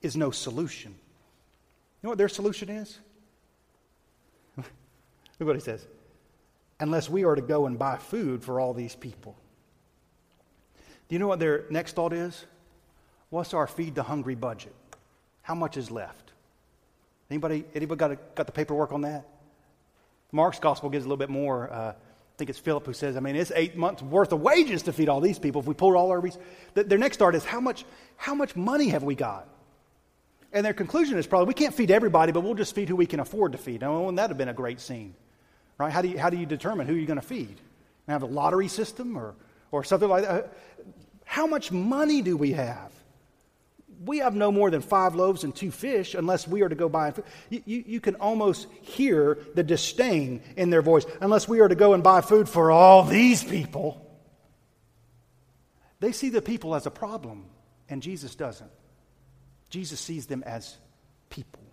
[0.02, 0.92] is no solution.
[0.92, 3.00] You know what their solution is?
[5.40, 5.86] Look what he says.
[6.80, 9.36] Unless we are to go and buy food for all these people.
[11.10, 12.46] Do you know what their next thought is?
[13.30, 14.74] What's our feed the hungry budget?
[15.42, 16.32] How much is left?
[17.30, 19.28] Anybody, anybody got, a, got the paperwork on that?
[20.32, 21.94] Mark's gospel gives a little bit more uh,
[22.38, 25.10] think it's Philip who says, I mean, it's eight months worth of wages to feed
[25.10, 26.20] all these people if we pulled all our.
[26.20, 26.38] Res-.
[26.76, 27.84] Their next thought is, how much,
[28.16, 29.48] how much money have we got?
[30.54, 33.08] And their conclusion is probably, we can't feed everybody, but we'll just feed who we
[33.08, 33.82] can afford to feed.
[33.82, 35.16] And that would have been a great scene,
[35.78, 35.92] right?
[35.92, 37.48] How do you, how do you determine who you're going to feed?
[38.08, 39.36] And have a lottery system or,
[39.72, 40.54] or something like that?
[41.26, 42.92] How much money do we have?
[44.06, 46.90] we have no more than five loaves and two fish unless we are to go
[46.90, 47.14] buy.
[47.50, 51.06] You, you, you, can almost hear the disdain in their voice.
[51.22, 54.04] Unless we are to go and buy food for all these people.
[56.00, 57.46] They see the people as a problem,
[57.90, 58.70] and Jesus doesn't.
[59.70, 60.78] Jesus sees them as
[61.30, 61.64] people.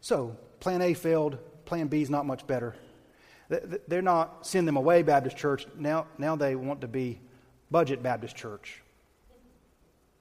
[0.00, 2.76] So, plan A failed, plan B is not much better.
[3.88, 5.66] They're not send them away Baptist church.
[5.76, 7.20] Now, now they want to be
[7.70, 8.80] budget Baptist church.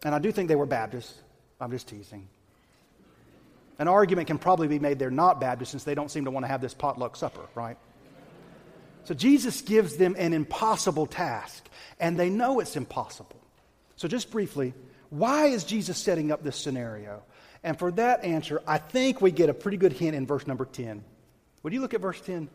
[0.04, 1.14] And I do think they were Baptists.
[1.60, 2.28] I'm just teasing.
[3.78, 6.44] An argument can probably be made they're not Baptists since they don't seem to want
[6.44, 7.78] to have this potluck supper, right?
[9.04, 11.68] So Jesus gives them an impossible task,
[12.00, 13.39] and they know it's impossible.
[13.96, 14.74] So, just briefly,
[15.10, 17.22] why is Jesus setting up this scenario?
[17.64, 20.66] And for that answer, I think we get a pretty good hint in verse number
[20.66, 21.03] 10.
[21.64, 22.49] Would you look at verse 10?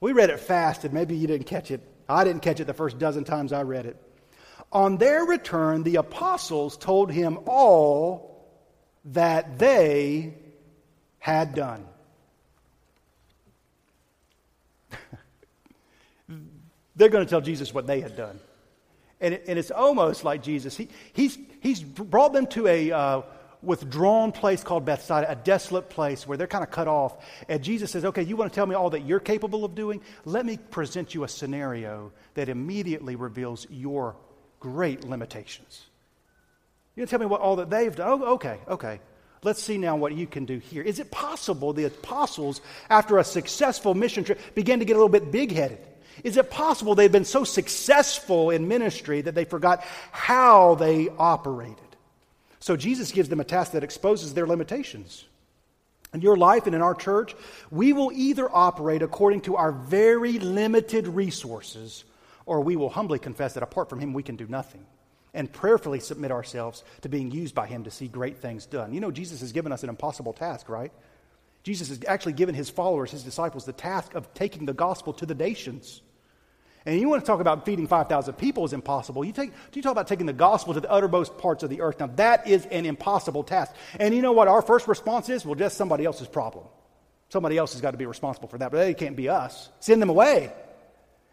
[0.00, 1.80] We read it fast, and maybe you didn't catch it.
[2.08, 3.96] I didn't catch it the first dozen times I read it.
[4.72, 8.48] On their return, the apostles told him all
[9.06, 10.34] that they
[11.18, 11.86] had done.
[16.96, 18.40] They're going to tell Jesus what they had done.
[19.20, 20.76] And, it, and it's almost like Jesus.
[20.76, 23.22] He, he's, he's brought them to a uh,
[23.62, 27.24] withdrawn place called Bethsaida, a desolate place where they're kind of cut off.
[27.48, 30.00] And Jesus says, Okay, you want to tell me all that you're capable of doing?
[30.24, 34.16] Let me present you a scenario that immediately reveals your
[34.60, 35.86] great limitations.
[36.94, 38.22] You're going to tell me what all that they've done?
[38.22, 39.00] Oh, okay, okay.
[39.44, 40.82] Let's see now what you can do here.
[40.82, 45.08] Is it possible the apostles, after a successful mission trip, began to get a little
[45.08, 45.80] bit big headed?
[46.22, 49.82] Is it possible they've been so successful in ministry that they forgot
[50.12, 51.91] how they operated?
[52.62, 55.24] So Jesus gives them a task that exposes their limitations.
[56.14, 57.34] In your life and in our church,
[57.72, 62.04] we will either operate according to our very limited resources
[62.46, 64.86] or we will humbly confess that apart from Him, we can do nothing
[65.34, 68.92] and prayerfully submit ourselves to being used by Him to see great things done.
[68.92, 70.92] You know, Jesus has given us an impossible task, right?
[71.64, 75.26] Jesus has actually given His followers, His disciples, the task of taking the gospel to
[75.26, 76.00] the nations.
[76.84, 79.24] And you want to talk about feeding 5,000 people is impossible.
[79.24, 81.80] You, take, do you talk about taking the gospel to the uttermost parts of the
[81.80, 82.00] earth.
[82.00, 83.74] Now, that is an impossible task.
[84.00, 85.46] And you know what our first response is?
[85.46, 86.66] Well, just somebody else's problem.
[87.28, 89.70] Somebody else has got to be responsible for that, but they can't be us.
[89.80, 90.52] Send them away.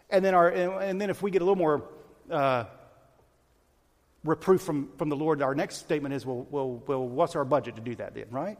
[0.09, 1.83] And then, our, and then if we get a little more
[2.29, 2.65] uh,
[4.23, 7.75] reproof from, from the Lord, our next statement is, well, well, well, what's our budget
[7.75, 8.59] to do that then, right?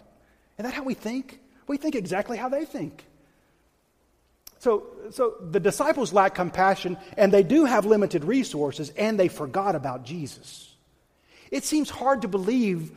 [0.58, 1.40] Is that how we think?
[1.68, 3.06] We think exactly how they think.
[4.60, 9.76] So, so the disciples lack compassion, and they do have limited resources, and they forgot
[9.76, 10.74] about Jesus.
[11.50, 12.92] It seems hard to believe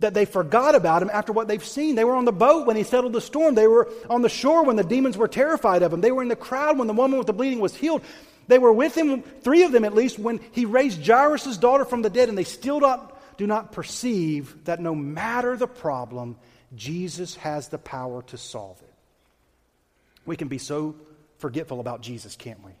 [0.00, 1.94] that they forgot about him after what they've seen.
[1.94, 3.54] They were on the boat when he settled the storm.
[3.54, 6.00] They were on the shore when the demons were terrified of him.
[6.00, 8.02] They were in the crowd when the woman with the bleeding was healed.
[8.48, 12.02] They were with him, three of them at least, when he raised Jairus' daughter from
[12.02, 16.36] the dead, and they still not, do not perceive that no matter the problem,
[16.74, 18.93] Jesus has the power to solve it.
[20.26, 20.94] We can be so
[21.38, 22.70] forgetful about Jesus, can't we?
[22.70, 22.74] A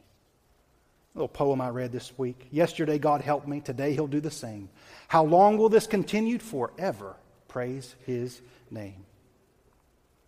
[1.14, 2.48] little poem I read this week.
[2.50, 3.60] Yesterday, God helped me.
[3.60, 4.68] Today, He'll do the same.
[5.08, 6.38] How long will this continue?
[6.38, 7.16] Forever.
[7.48, 9.06] Praise his name.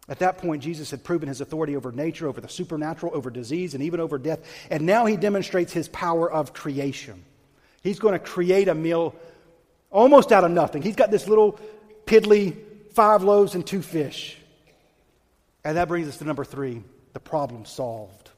[0.08, 3.74] At that point, Jesus had proven his authority over nature, over the supernatural, over disease,
[3.74, 4.38] and even over death.
[4.70, 7.24] And now he demonstrates his power of creation.
[7.82, 9.16] He's going to create a meal
[9.90, 10.82] almost out of nothing.
[10.82, 11.58] He's got this little
[12.04, 12.56] piddly
[12.92, 14.38] five loaves and two fish.
[15.64, 16.84] And that brings us to number three
[17.16, 18.28] the problem solved.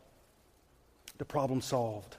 [1.18, 2.16] The problem solved.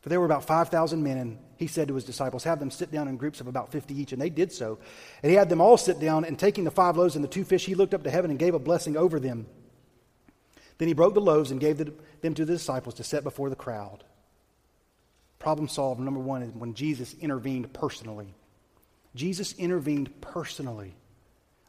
[0.00, 2.90] For there were about 5,000 men, and he said to his disciples, Have them sit
[2.90, 4.14] down in groups of about 50 each.
[4.14, 4.78] And they did so.
[5.22, 7.44] And he had them all sit down, and taking the five loaves and the two
[7.44, 9.44] fish, he looked up to heaven and gave a blessing over them.
[10.78, 13.54] Then he broke the loaves and gave them to the disciples to set before the
[13.54, 14.02] crowd.
[15.38, 16.00] Problem solved.
[16.00, 18.34] Number one is when Jesus intervened personally.
[19.14, 20.94] Jesus intervened personally.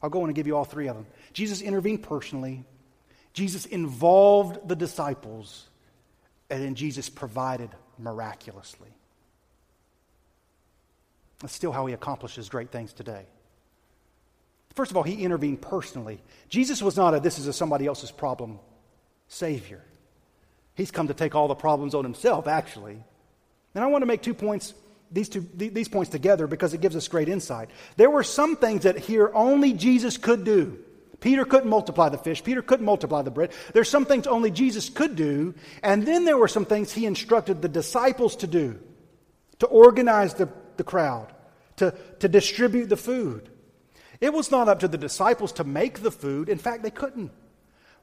[0.01, 1.07] I'll go on and give you all three of them.
[1.33, 2.63] Jesus intervened personally.
[3.37, 5.67] Jesus involved the disciples.
[6.49, 7.69] And then Jesus provided
[7.99, 8.89] miraculously.
[11.39, 13.27] That's still how he accomplishes great things today.
[14.73, 16.19] First of all, he intervened personally.
[16.49, 18.57] Jesus was not a this is a somebody else's problem
[19.27, 19.83] savior.
[20.73, 22.97] He's come to take all the problems on himself, actually.
[23.75, 24.73] And I want to make two points,
[25.11, 27.69] these, two, these points together because it gives us great insight.
[27.97, 30.79] There were some things that here only Jesus could do.
[31.19, 32.43] Peter couldn't multiply the fish.
[32.43, 33.51] Peter couldn't multiply the bread.
[33.73, 35.55] There's some things only Jesus could do.
[35.81, 38.79] And then there were some things he instructed the disciples to do
[39.59, 41.33] to organize the, the crowd,
[41.77, 43.49] to, to distribute the food.
[44.21, 46.49] It was not up to the disciples to make the food.
[46.49, 47.31] In fact, they couldn't.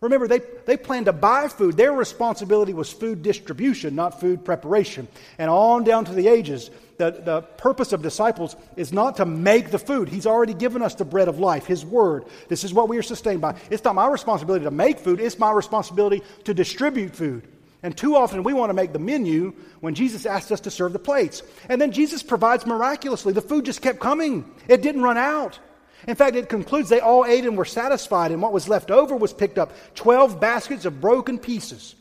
[0.00, 1.76] Remember, they, they planned to buy food.
[1.76, 5.08] Their responsibility was food distribution, not food preparation.
[5.38, 9.70] And on down to the ages, the, the purpose of disciples is not to make
[9.70, 10.08] the food.
[10.08, 12.24] He's already given us the bread of life, His word.
[12.48, 13.56] This is what we are sustained by.
[13.70, 17.48] It's not my responsibility to make food, it's my responsibility to distribute food.
[17.82, 20.94] And too often we want to make the menu when Jesus asked us to serve
[20.94, 21.42] the plates.
[21.68, 23.34] And then Jesus provides miraculously.
[23.34, 25.58] The food just kept coming, it didn't run out.
[26.06, 29.16] In fact, it concludes they all ate and were satisfied, and what was left over
[29.16, 31.94] was picked up 12 baskets of broken pieces.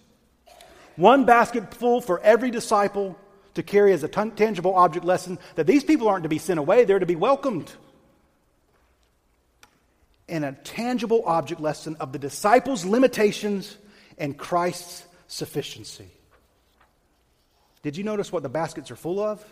[0.95, 3.17] One basket full for every disciple
[3.55, 6.59] to carry as a t- tangible object lesson that these people aren't to be sent
[6.59, 7.71] away, they're to be welcomed.
[10.27, 13.77] And a tangible object lesson of the disciples' limitations
[14.17, 16.09] and Christ's sufficiency.
[17.81, 19.45] Did you notice what the baskets are full of?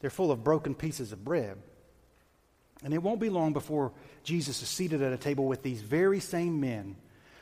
[0.00, 1.58] They're full of broken pieces of bread.
[2.82, 3.92] And it won't be long before
[4.24, 6.96] Jesus is seated at a table with these very same men.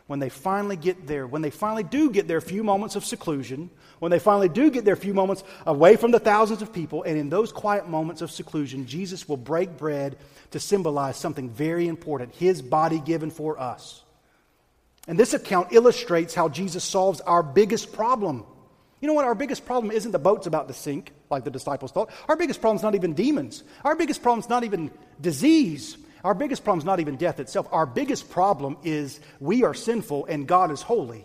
[0.09, 3.69] When they finally get there, when they finally do get their few moments of seclusion,
[3.99, 7.19] when they finally do get their few moments away from the thousands of people, and
[7.19, 10.17] in those quiet moments of seclusion, Jesus will break bread
[10.53, 14.03] to symbolize something very important his body given for us.
[15.07, 18.47] And this account illustrates how Jesus solves our biggest problem.
[19.01, 19.27] You know what?
[19.27, 22.11] Our biggest problem isn't the boat's about to sink like the disciples thought.
[22.29, 23.63] Our biggest problem's not even demons.
[23.85, 24.91] Our biggest problem's not even
[25.21, 25.99] disease.
[26.25, 27.69] Our biggest problem is not even death itself.
[27.71, 31.25] Our biggest problem is we are sinful and God is holy.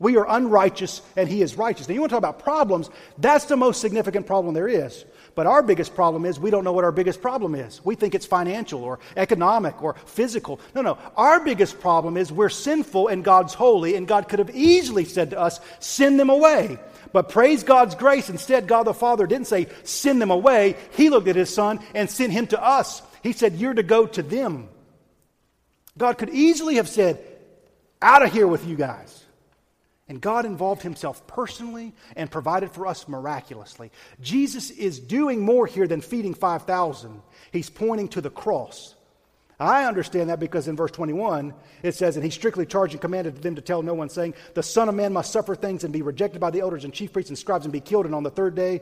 [0.00, 1.88] We are unrighteous and He is righteous.
[1.88, 2.90] Now, you want to talk about problems?
[3.18, 5.04] That's the most significant problem there is.
[5.34, 7.84] But our biggest problem is we don't know what our biggest problem is.
[7.84, 10.60] We think it's financial or economic or physical.
[10.74, 10.98] No, no.
[11.16, 15.30] Our biggest problem is we're sinful and God's holy, and God could have easily said
[15.30, 16.78] to us, send them away.
[17.12, 18.28] But praise God's grace.
[18.28, 20.76] Instead, God the Father didn't say, send them away.
[20.92, 23.02] He looked at his son and sent him to us.
[23.22, 24.68] He said, You're to go to them.
[25.96, 27.20] God could easily have said,
[28.00, 29.24] Out of here with you guys.
[30.08, 33.92] And God involved himself personally and provided for us miraculously.
[34.22, 37.20] Jesus is doing more here than feeding 5,000.
[37.52, 38.94] He's pointing to the cross.
[39.60, 41.52] I understand that because in verse 21
[41.82, 44.62] it says, And he strictly charged and commanded them to tell no one, saying, The
[44.62, 47.30] Son of Man must suffer things and be rejected by the elders and chief priests
[47.30, 48.80] and scribes and be killed, and on the third day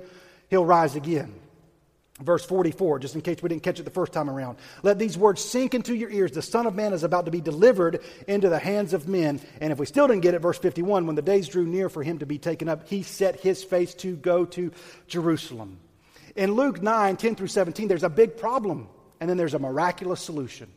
[0.48, 1.34] he'll rise again.
[2.20, 4.56] Verse 44, just in case we didn't catch it the first time around.
[4.82, 6.32] Let these words sink into your ears.
[6.32, 9.38] The Son of Man is about to be delivered into the hands of men.
[9.60, 12.02] And if we still didn't get it, verse 51, when the days drew near for
[12.02, 14.72] him to be taken up, he set his face to go to
[15.08, 15.78] Jerusalem.
[16.36, 18.88] In Luke 9, 10 through 17, there's a big problem
[19.20, 20.70] and then there's a miraculous solution.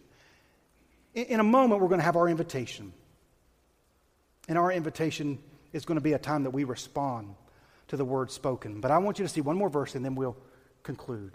[1.14, 2.92] In, in a moment, we're going to have our invitation.
[4.50, 5.40] And our invitation
[5.72, 7.34] is going to be a time that we respond
[7.88, 8.82] to the word spoken.
[8.82, 10.36] But I want you to see one more verse and then we'll
[10.96, 11.34] conclude.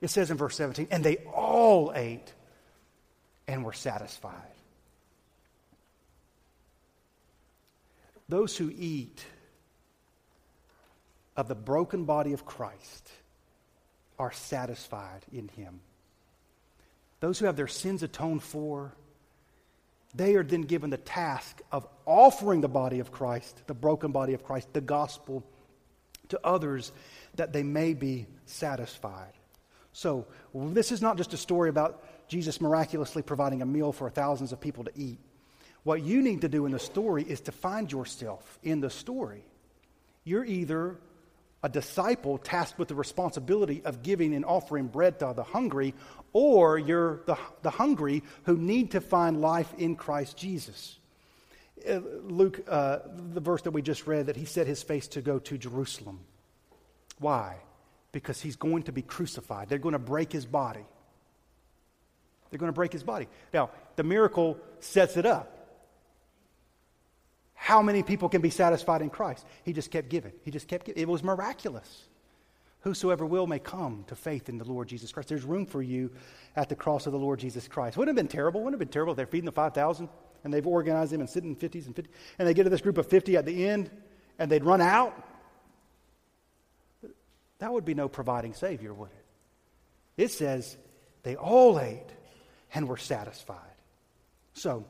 [0.00, 2.32] It says in verse 17, and they all ate
[3.48, 4.32] and were satisfied.
[8.28, 9.24] Those who eat
[11.36, 13.10] of the broken body of Christ
[14.18, 15.80] are satisfied in him
[17.24, 18.92] those who have their sins atoned for,
[20.14, 24.34] they are then given the task of offering the body of Christ, the broken body
[24.34, 25.42] of Christ, the gospel
[26.28, 26.92] to others
[27.36, 29.32] that they may be satisfied.
[29.92, 34.52] So, this is not just a story about Jesus miraculously providing a meal for thousands
[34.52, 35.18] of people to eat.
[35.84, 39.44] What you need to do in the story is to find yourself in the story.
[40.24, 40.96] You're either
[41.62, 45.94] a disciple tasked with the responsibility of giving and offering bread to the hungry,
[46.32, 50.98] or you're the, the hungry who need to find life in Christ Jesus.
[51.88, 52.98] Uh, Luke, uh,
[53.32, 56.20] the verse that we just read, that he set his face to go to Jerusalem.
[57.18, 57.56] Why?
[58.12, 59.68] Because he's going to be crucified.
[59.68, 60.84] They're going to break his body.
[62.50, 63.28] They're going to break his body.
[63.52, 65.54] Now, the miracle sets it up
[67.64, 69.46] how many people can be satisfied in Christ?
[69.62, 70.32] He just kept giving.
[70.42, 71.00] He just kept giving.
[71.00, 72.04] It was miraculous.
[72.80, 75.30] Whosoever will may come to faith in the Lord Jesus Christ.
[75.30, 76.10] There's room for you
[76.56, 77.96] at the cross of the Lord Jesus Christ.
[77.96, 78.60] Wouldn't it have been terrible?
[78.60, 80.10] Wouldn't it have been terrible if they're feeding the 5,000
[80.44, 82.08] and they've organized them and sitting in 50s and 50s
[82.38, 83.90] and they get to this group of 50 at the end
[84.38, 85.26] and they'd run out?
[87.58, 90.22] That would be no providing Savior, would it?
[90.24, 90.76] It says
[91.22, 92.06] they all ate
[92.74, 93.58] and were satisfied.
[94.54, 94.84] So,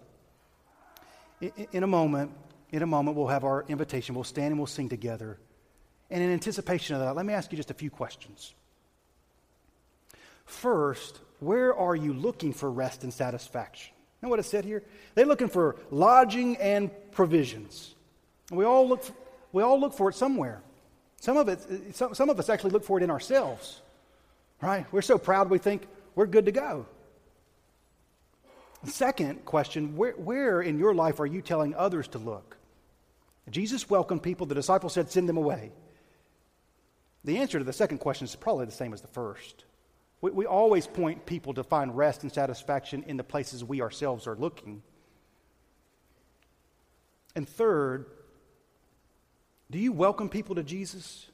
[1.40, 2.32] in a moment,
[2.70, 4.14] in a moment, we'll have our invitation.
[4.14, 5.38] We'll stand and we'll sing together.
[6.10, 8.54] And in anticipation of that, let me ask you just a few questions.
[10.44, 13.94] First, where are you looking for rest and satisfaction?
[14.20, 14.82] You know what it said here?
[15.14, 17.94] They're looking for lodging and provisions.
[18.50, 19.14] We all look, for,
[19.52, 20.62] we all look for it somewhere.
[21.25, 23.81] Some of, it, some, some of us actually look for it in ourselves,
[24.61, 24.85] right?
[24.93, 26.85] We're so proud we think we're good to go.
[28.85, 32.59] Second question where, where in your life are you telling others to look?
[33.49, 34.45] Jesus welcomed people.
[34.45, 35.72] The disciples said, send them away.
[37.25, 39.64] The answer to the second question is probably the same as the first.
[40.20, 44.27] We, we always point people to find rest and satisfaction in the places we ourselves
[44.27, 44.83] are looking.
[47.35, 48.11] And third,
[49.75, 51.27] do you welcome people to Jesus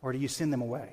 [0.00, 0.88] or do you send them away?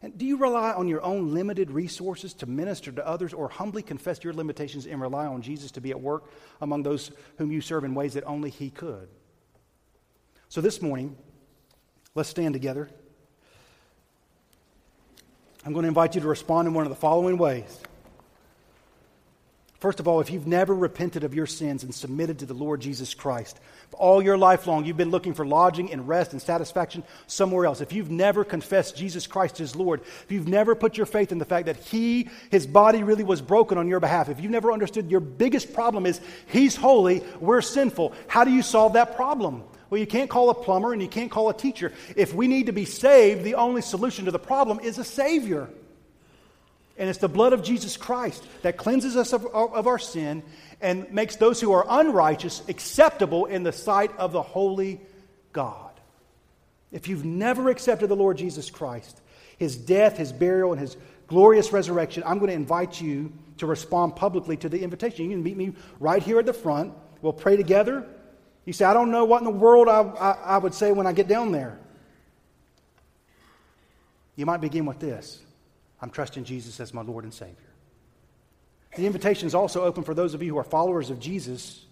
[0.00, 3.82] And do you rely on your own limited resources to minister to others or humbly
[3.82, 7.60] confess your limitations and rely on Jesus to be at work among those whom you
[7.60, 9.08] serve in ways that only He could?
[10.48, 11.16] So this morning,
[12.14, 12.88] let's stand together.
[15.66, 17.76] I'm going to invite you to respond in one of the following ways.
[19.82, 22.80] First of all, if you've never repented of your sins and submitted to the Lord
[22.80, 23.58] Jesus Christ,
[23.90, 27.80] all your life long you've been looking for lodging and rest and satisfaction somewhere else.
[27.80, 31.38] If you've never confessed Jesus Christ as Lord, if you've never put your faith in
[31.38, 34.70] the fact that He, His body really was broken on your behalf, if you've never
[34.70, 39.64] understood your biggest problem is He's holy, we're sinful, how do you solve that problem?
[39.90, 41.92] Well, you can't call a plumber and you can't call a teacher.
[42.14, 45.68] If we need to be saved, the only solution to the problem is a Savior.
[47.02, 50.44] And it's the blood of Jesus Christ that cleanses us of, of, our sin
[50.80, 55.00] and makes those who are unrighteous acceptable in the sight of the holy
[55.52, 55.90] God.
[56.92, 59.20] If you've never accepted the Lord Jesus Christ,
[59.58, 60.96] his death, his burial, and his
[61.26, 65.24] glorious resurrection, I'm going to invite you to respond publicly to the invitation.
[65.24, 66.94] You can meet me right here at the front.
[67.20, 68.06] We'll pray together.
[68.64, 71.08] You say, I don't know what in the world I, I, I would say when
[71.08, 71.80] I get down there.
[74.36, 75.40] You might begin with this
[76.02, 77.56] I'm trusting Jesus as my Lord and Savior.
[78.96, 81.82] The invitation is also open for those of you who are followers of Jesus,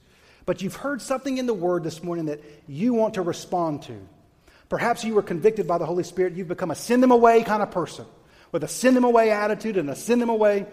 [0.44, 3.96] but you've heard something in the Word this morning that you want to respond to.
[4.68, 6.34] Perhaps you were convicted by the Holy Spirit.
[6.34, 8.04] You've become a send them away kind of person
[8.52, 10.66] with a send them away attitude and a send them away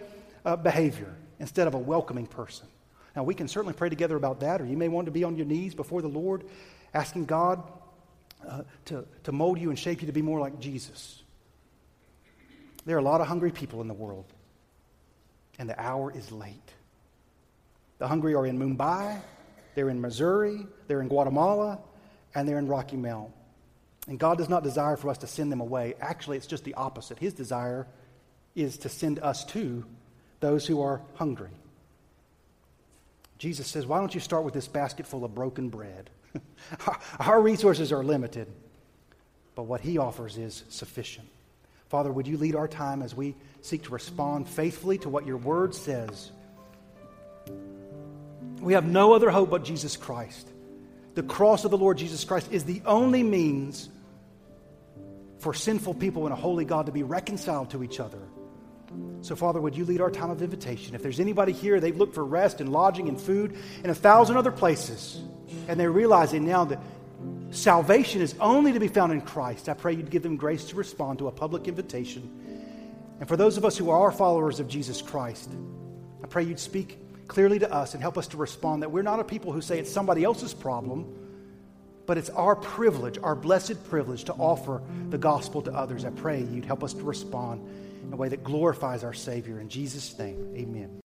[0.43, 2.67] uh, behavior instead of a welcoming person.
[3.15, 5.35] Now, we can certainly pray together about that, or you may want to be on
[5.35, 6.43] your knees before the Lord,
[6.93, 7.63] asking God
[8.47, 11.23] uh, to, to mold you and shape you to be more like Jesus.
[12.87, 14.23] There are a lot of hungry people in the world,
[15.59, 16.73] and the hour is late.
[17.99, 19.19] The hungry are in Mumbai,
[19.75, 21.79] they're in Missouri, they're in Guatemala,
[22.33, 23.29] and they're in Rocky Mount.
[24.07, 25.95] And God does not desire for us to send them away.
[25.99, 27.19] Actually, it's just the opposite.
[27.19, 27.87] His desire
[28.55, 29.85] is to send us to
[30.39, 31.51] those who are hungry.
[33.37, 36.09] Jesus says, Why don't you start with this basket full of broken bread?
[37.19, 38.47] Our resources are limited,
[39.55, 41.27] but what He offers is sufficient.
[41.89, 45.37] Father, would you lead our time as we seek to respond faithfully to what your
[45.37, 46.31] word says?
[48.59, 50.49] We have no other hope but Jesus Christ.
[51.15, 53.89] The cross of the Lord Jesus Christ is the only means
[55.39, 58.19] for sinful people and a holy God to be reconciled to each other.
[59.21, 60.95] So, Father, would you lead our time of invitation?
[60.95, 64.37] If there's anybody here, they've looked for rest and lodging and food in a thousand
[64.37, 65.19] other places,
[65.67, 66.79] and they're realizing now that
[67.49, 69.69] Salvation is only to be found in Christ.
[69.69, 72.29] I pray you'd give them grace to respond to a public invitation.
[73.19, 75.49] And for those of us who are followers of Jesus Christ,
[76.23, 79.19] I pray you'd speak clearly to us and help us to respond that we're not
[79.19, 81.13] a people who say it's somebody else's problem,
[82.05, 86.05] but it's our privilege, our blessed privilege, to offer the gospel to others.
[86.05, 87.67] I pray you'd help us to respond
[88.03, 89.59] in a way that glorifies our Savior.
[89.59, 90.89] In Jesus' name, amen.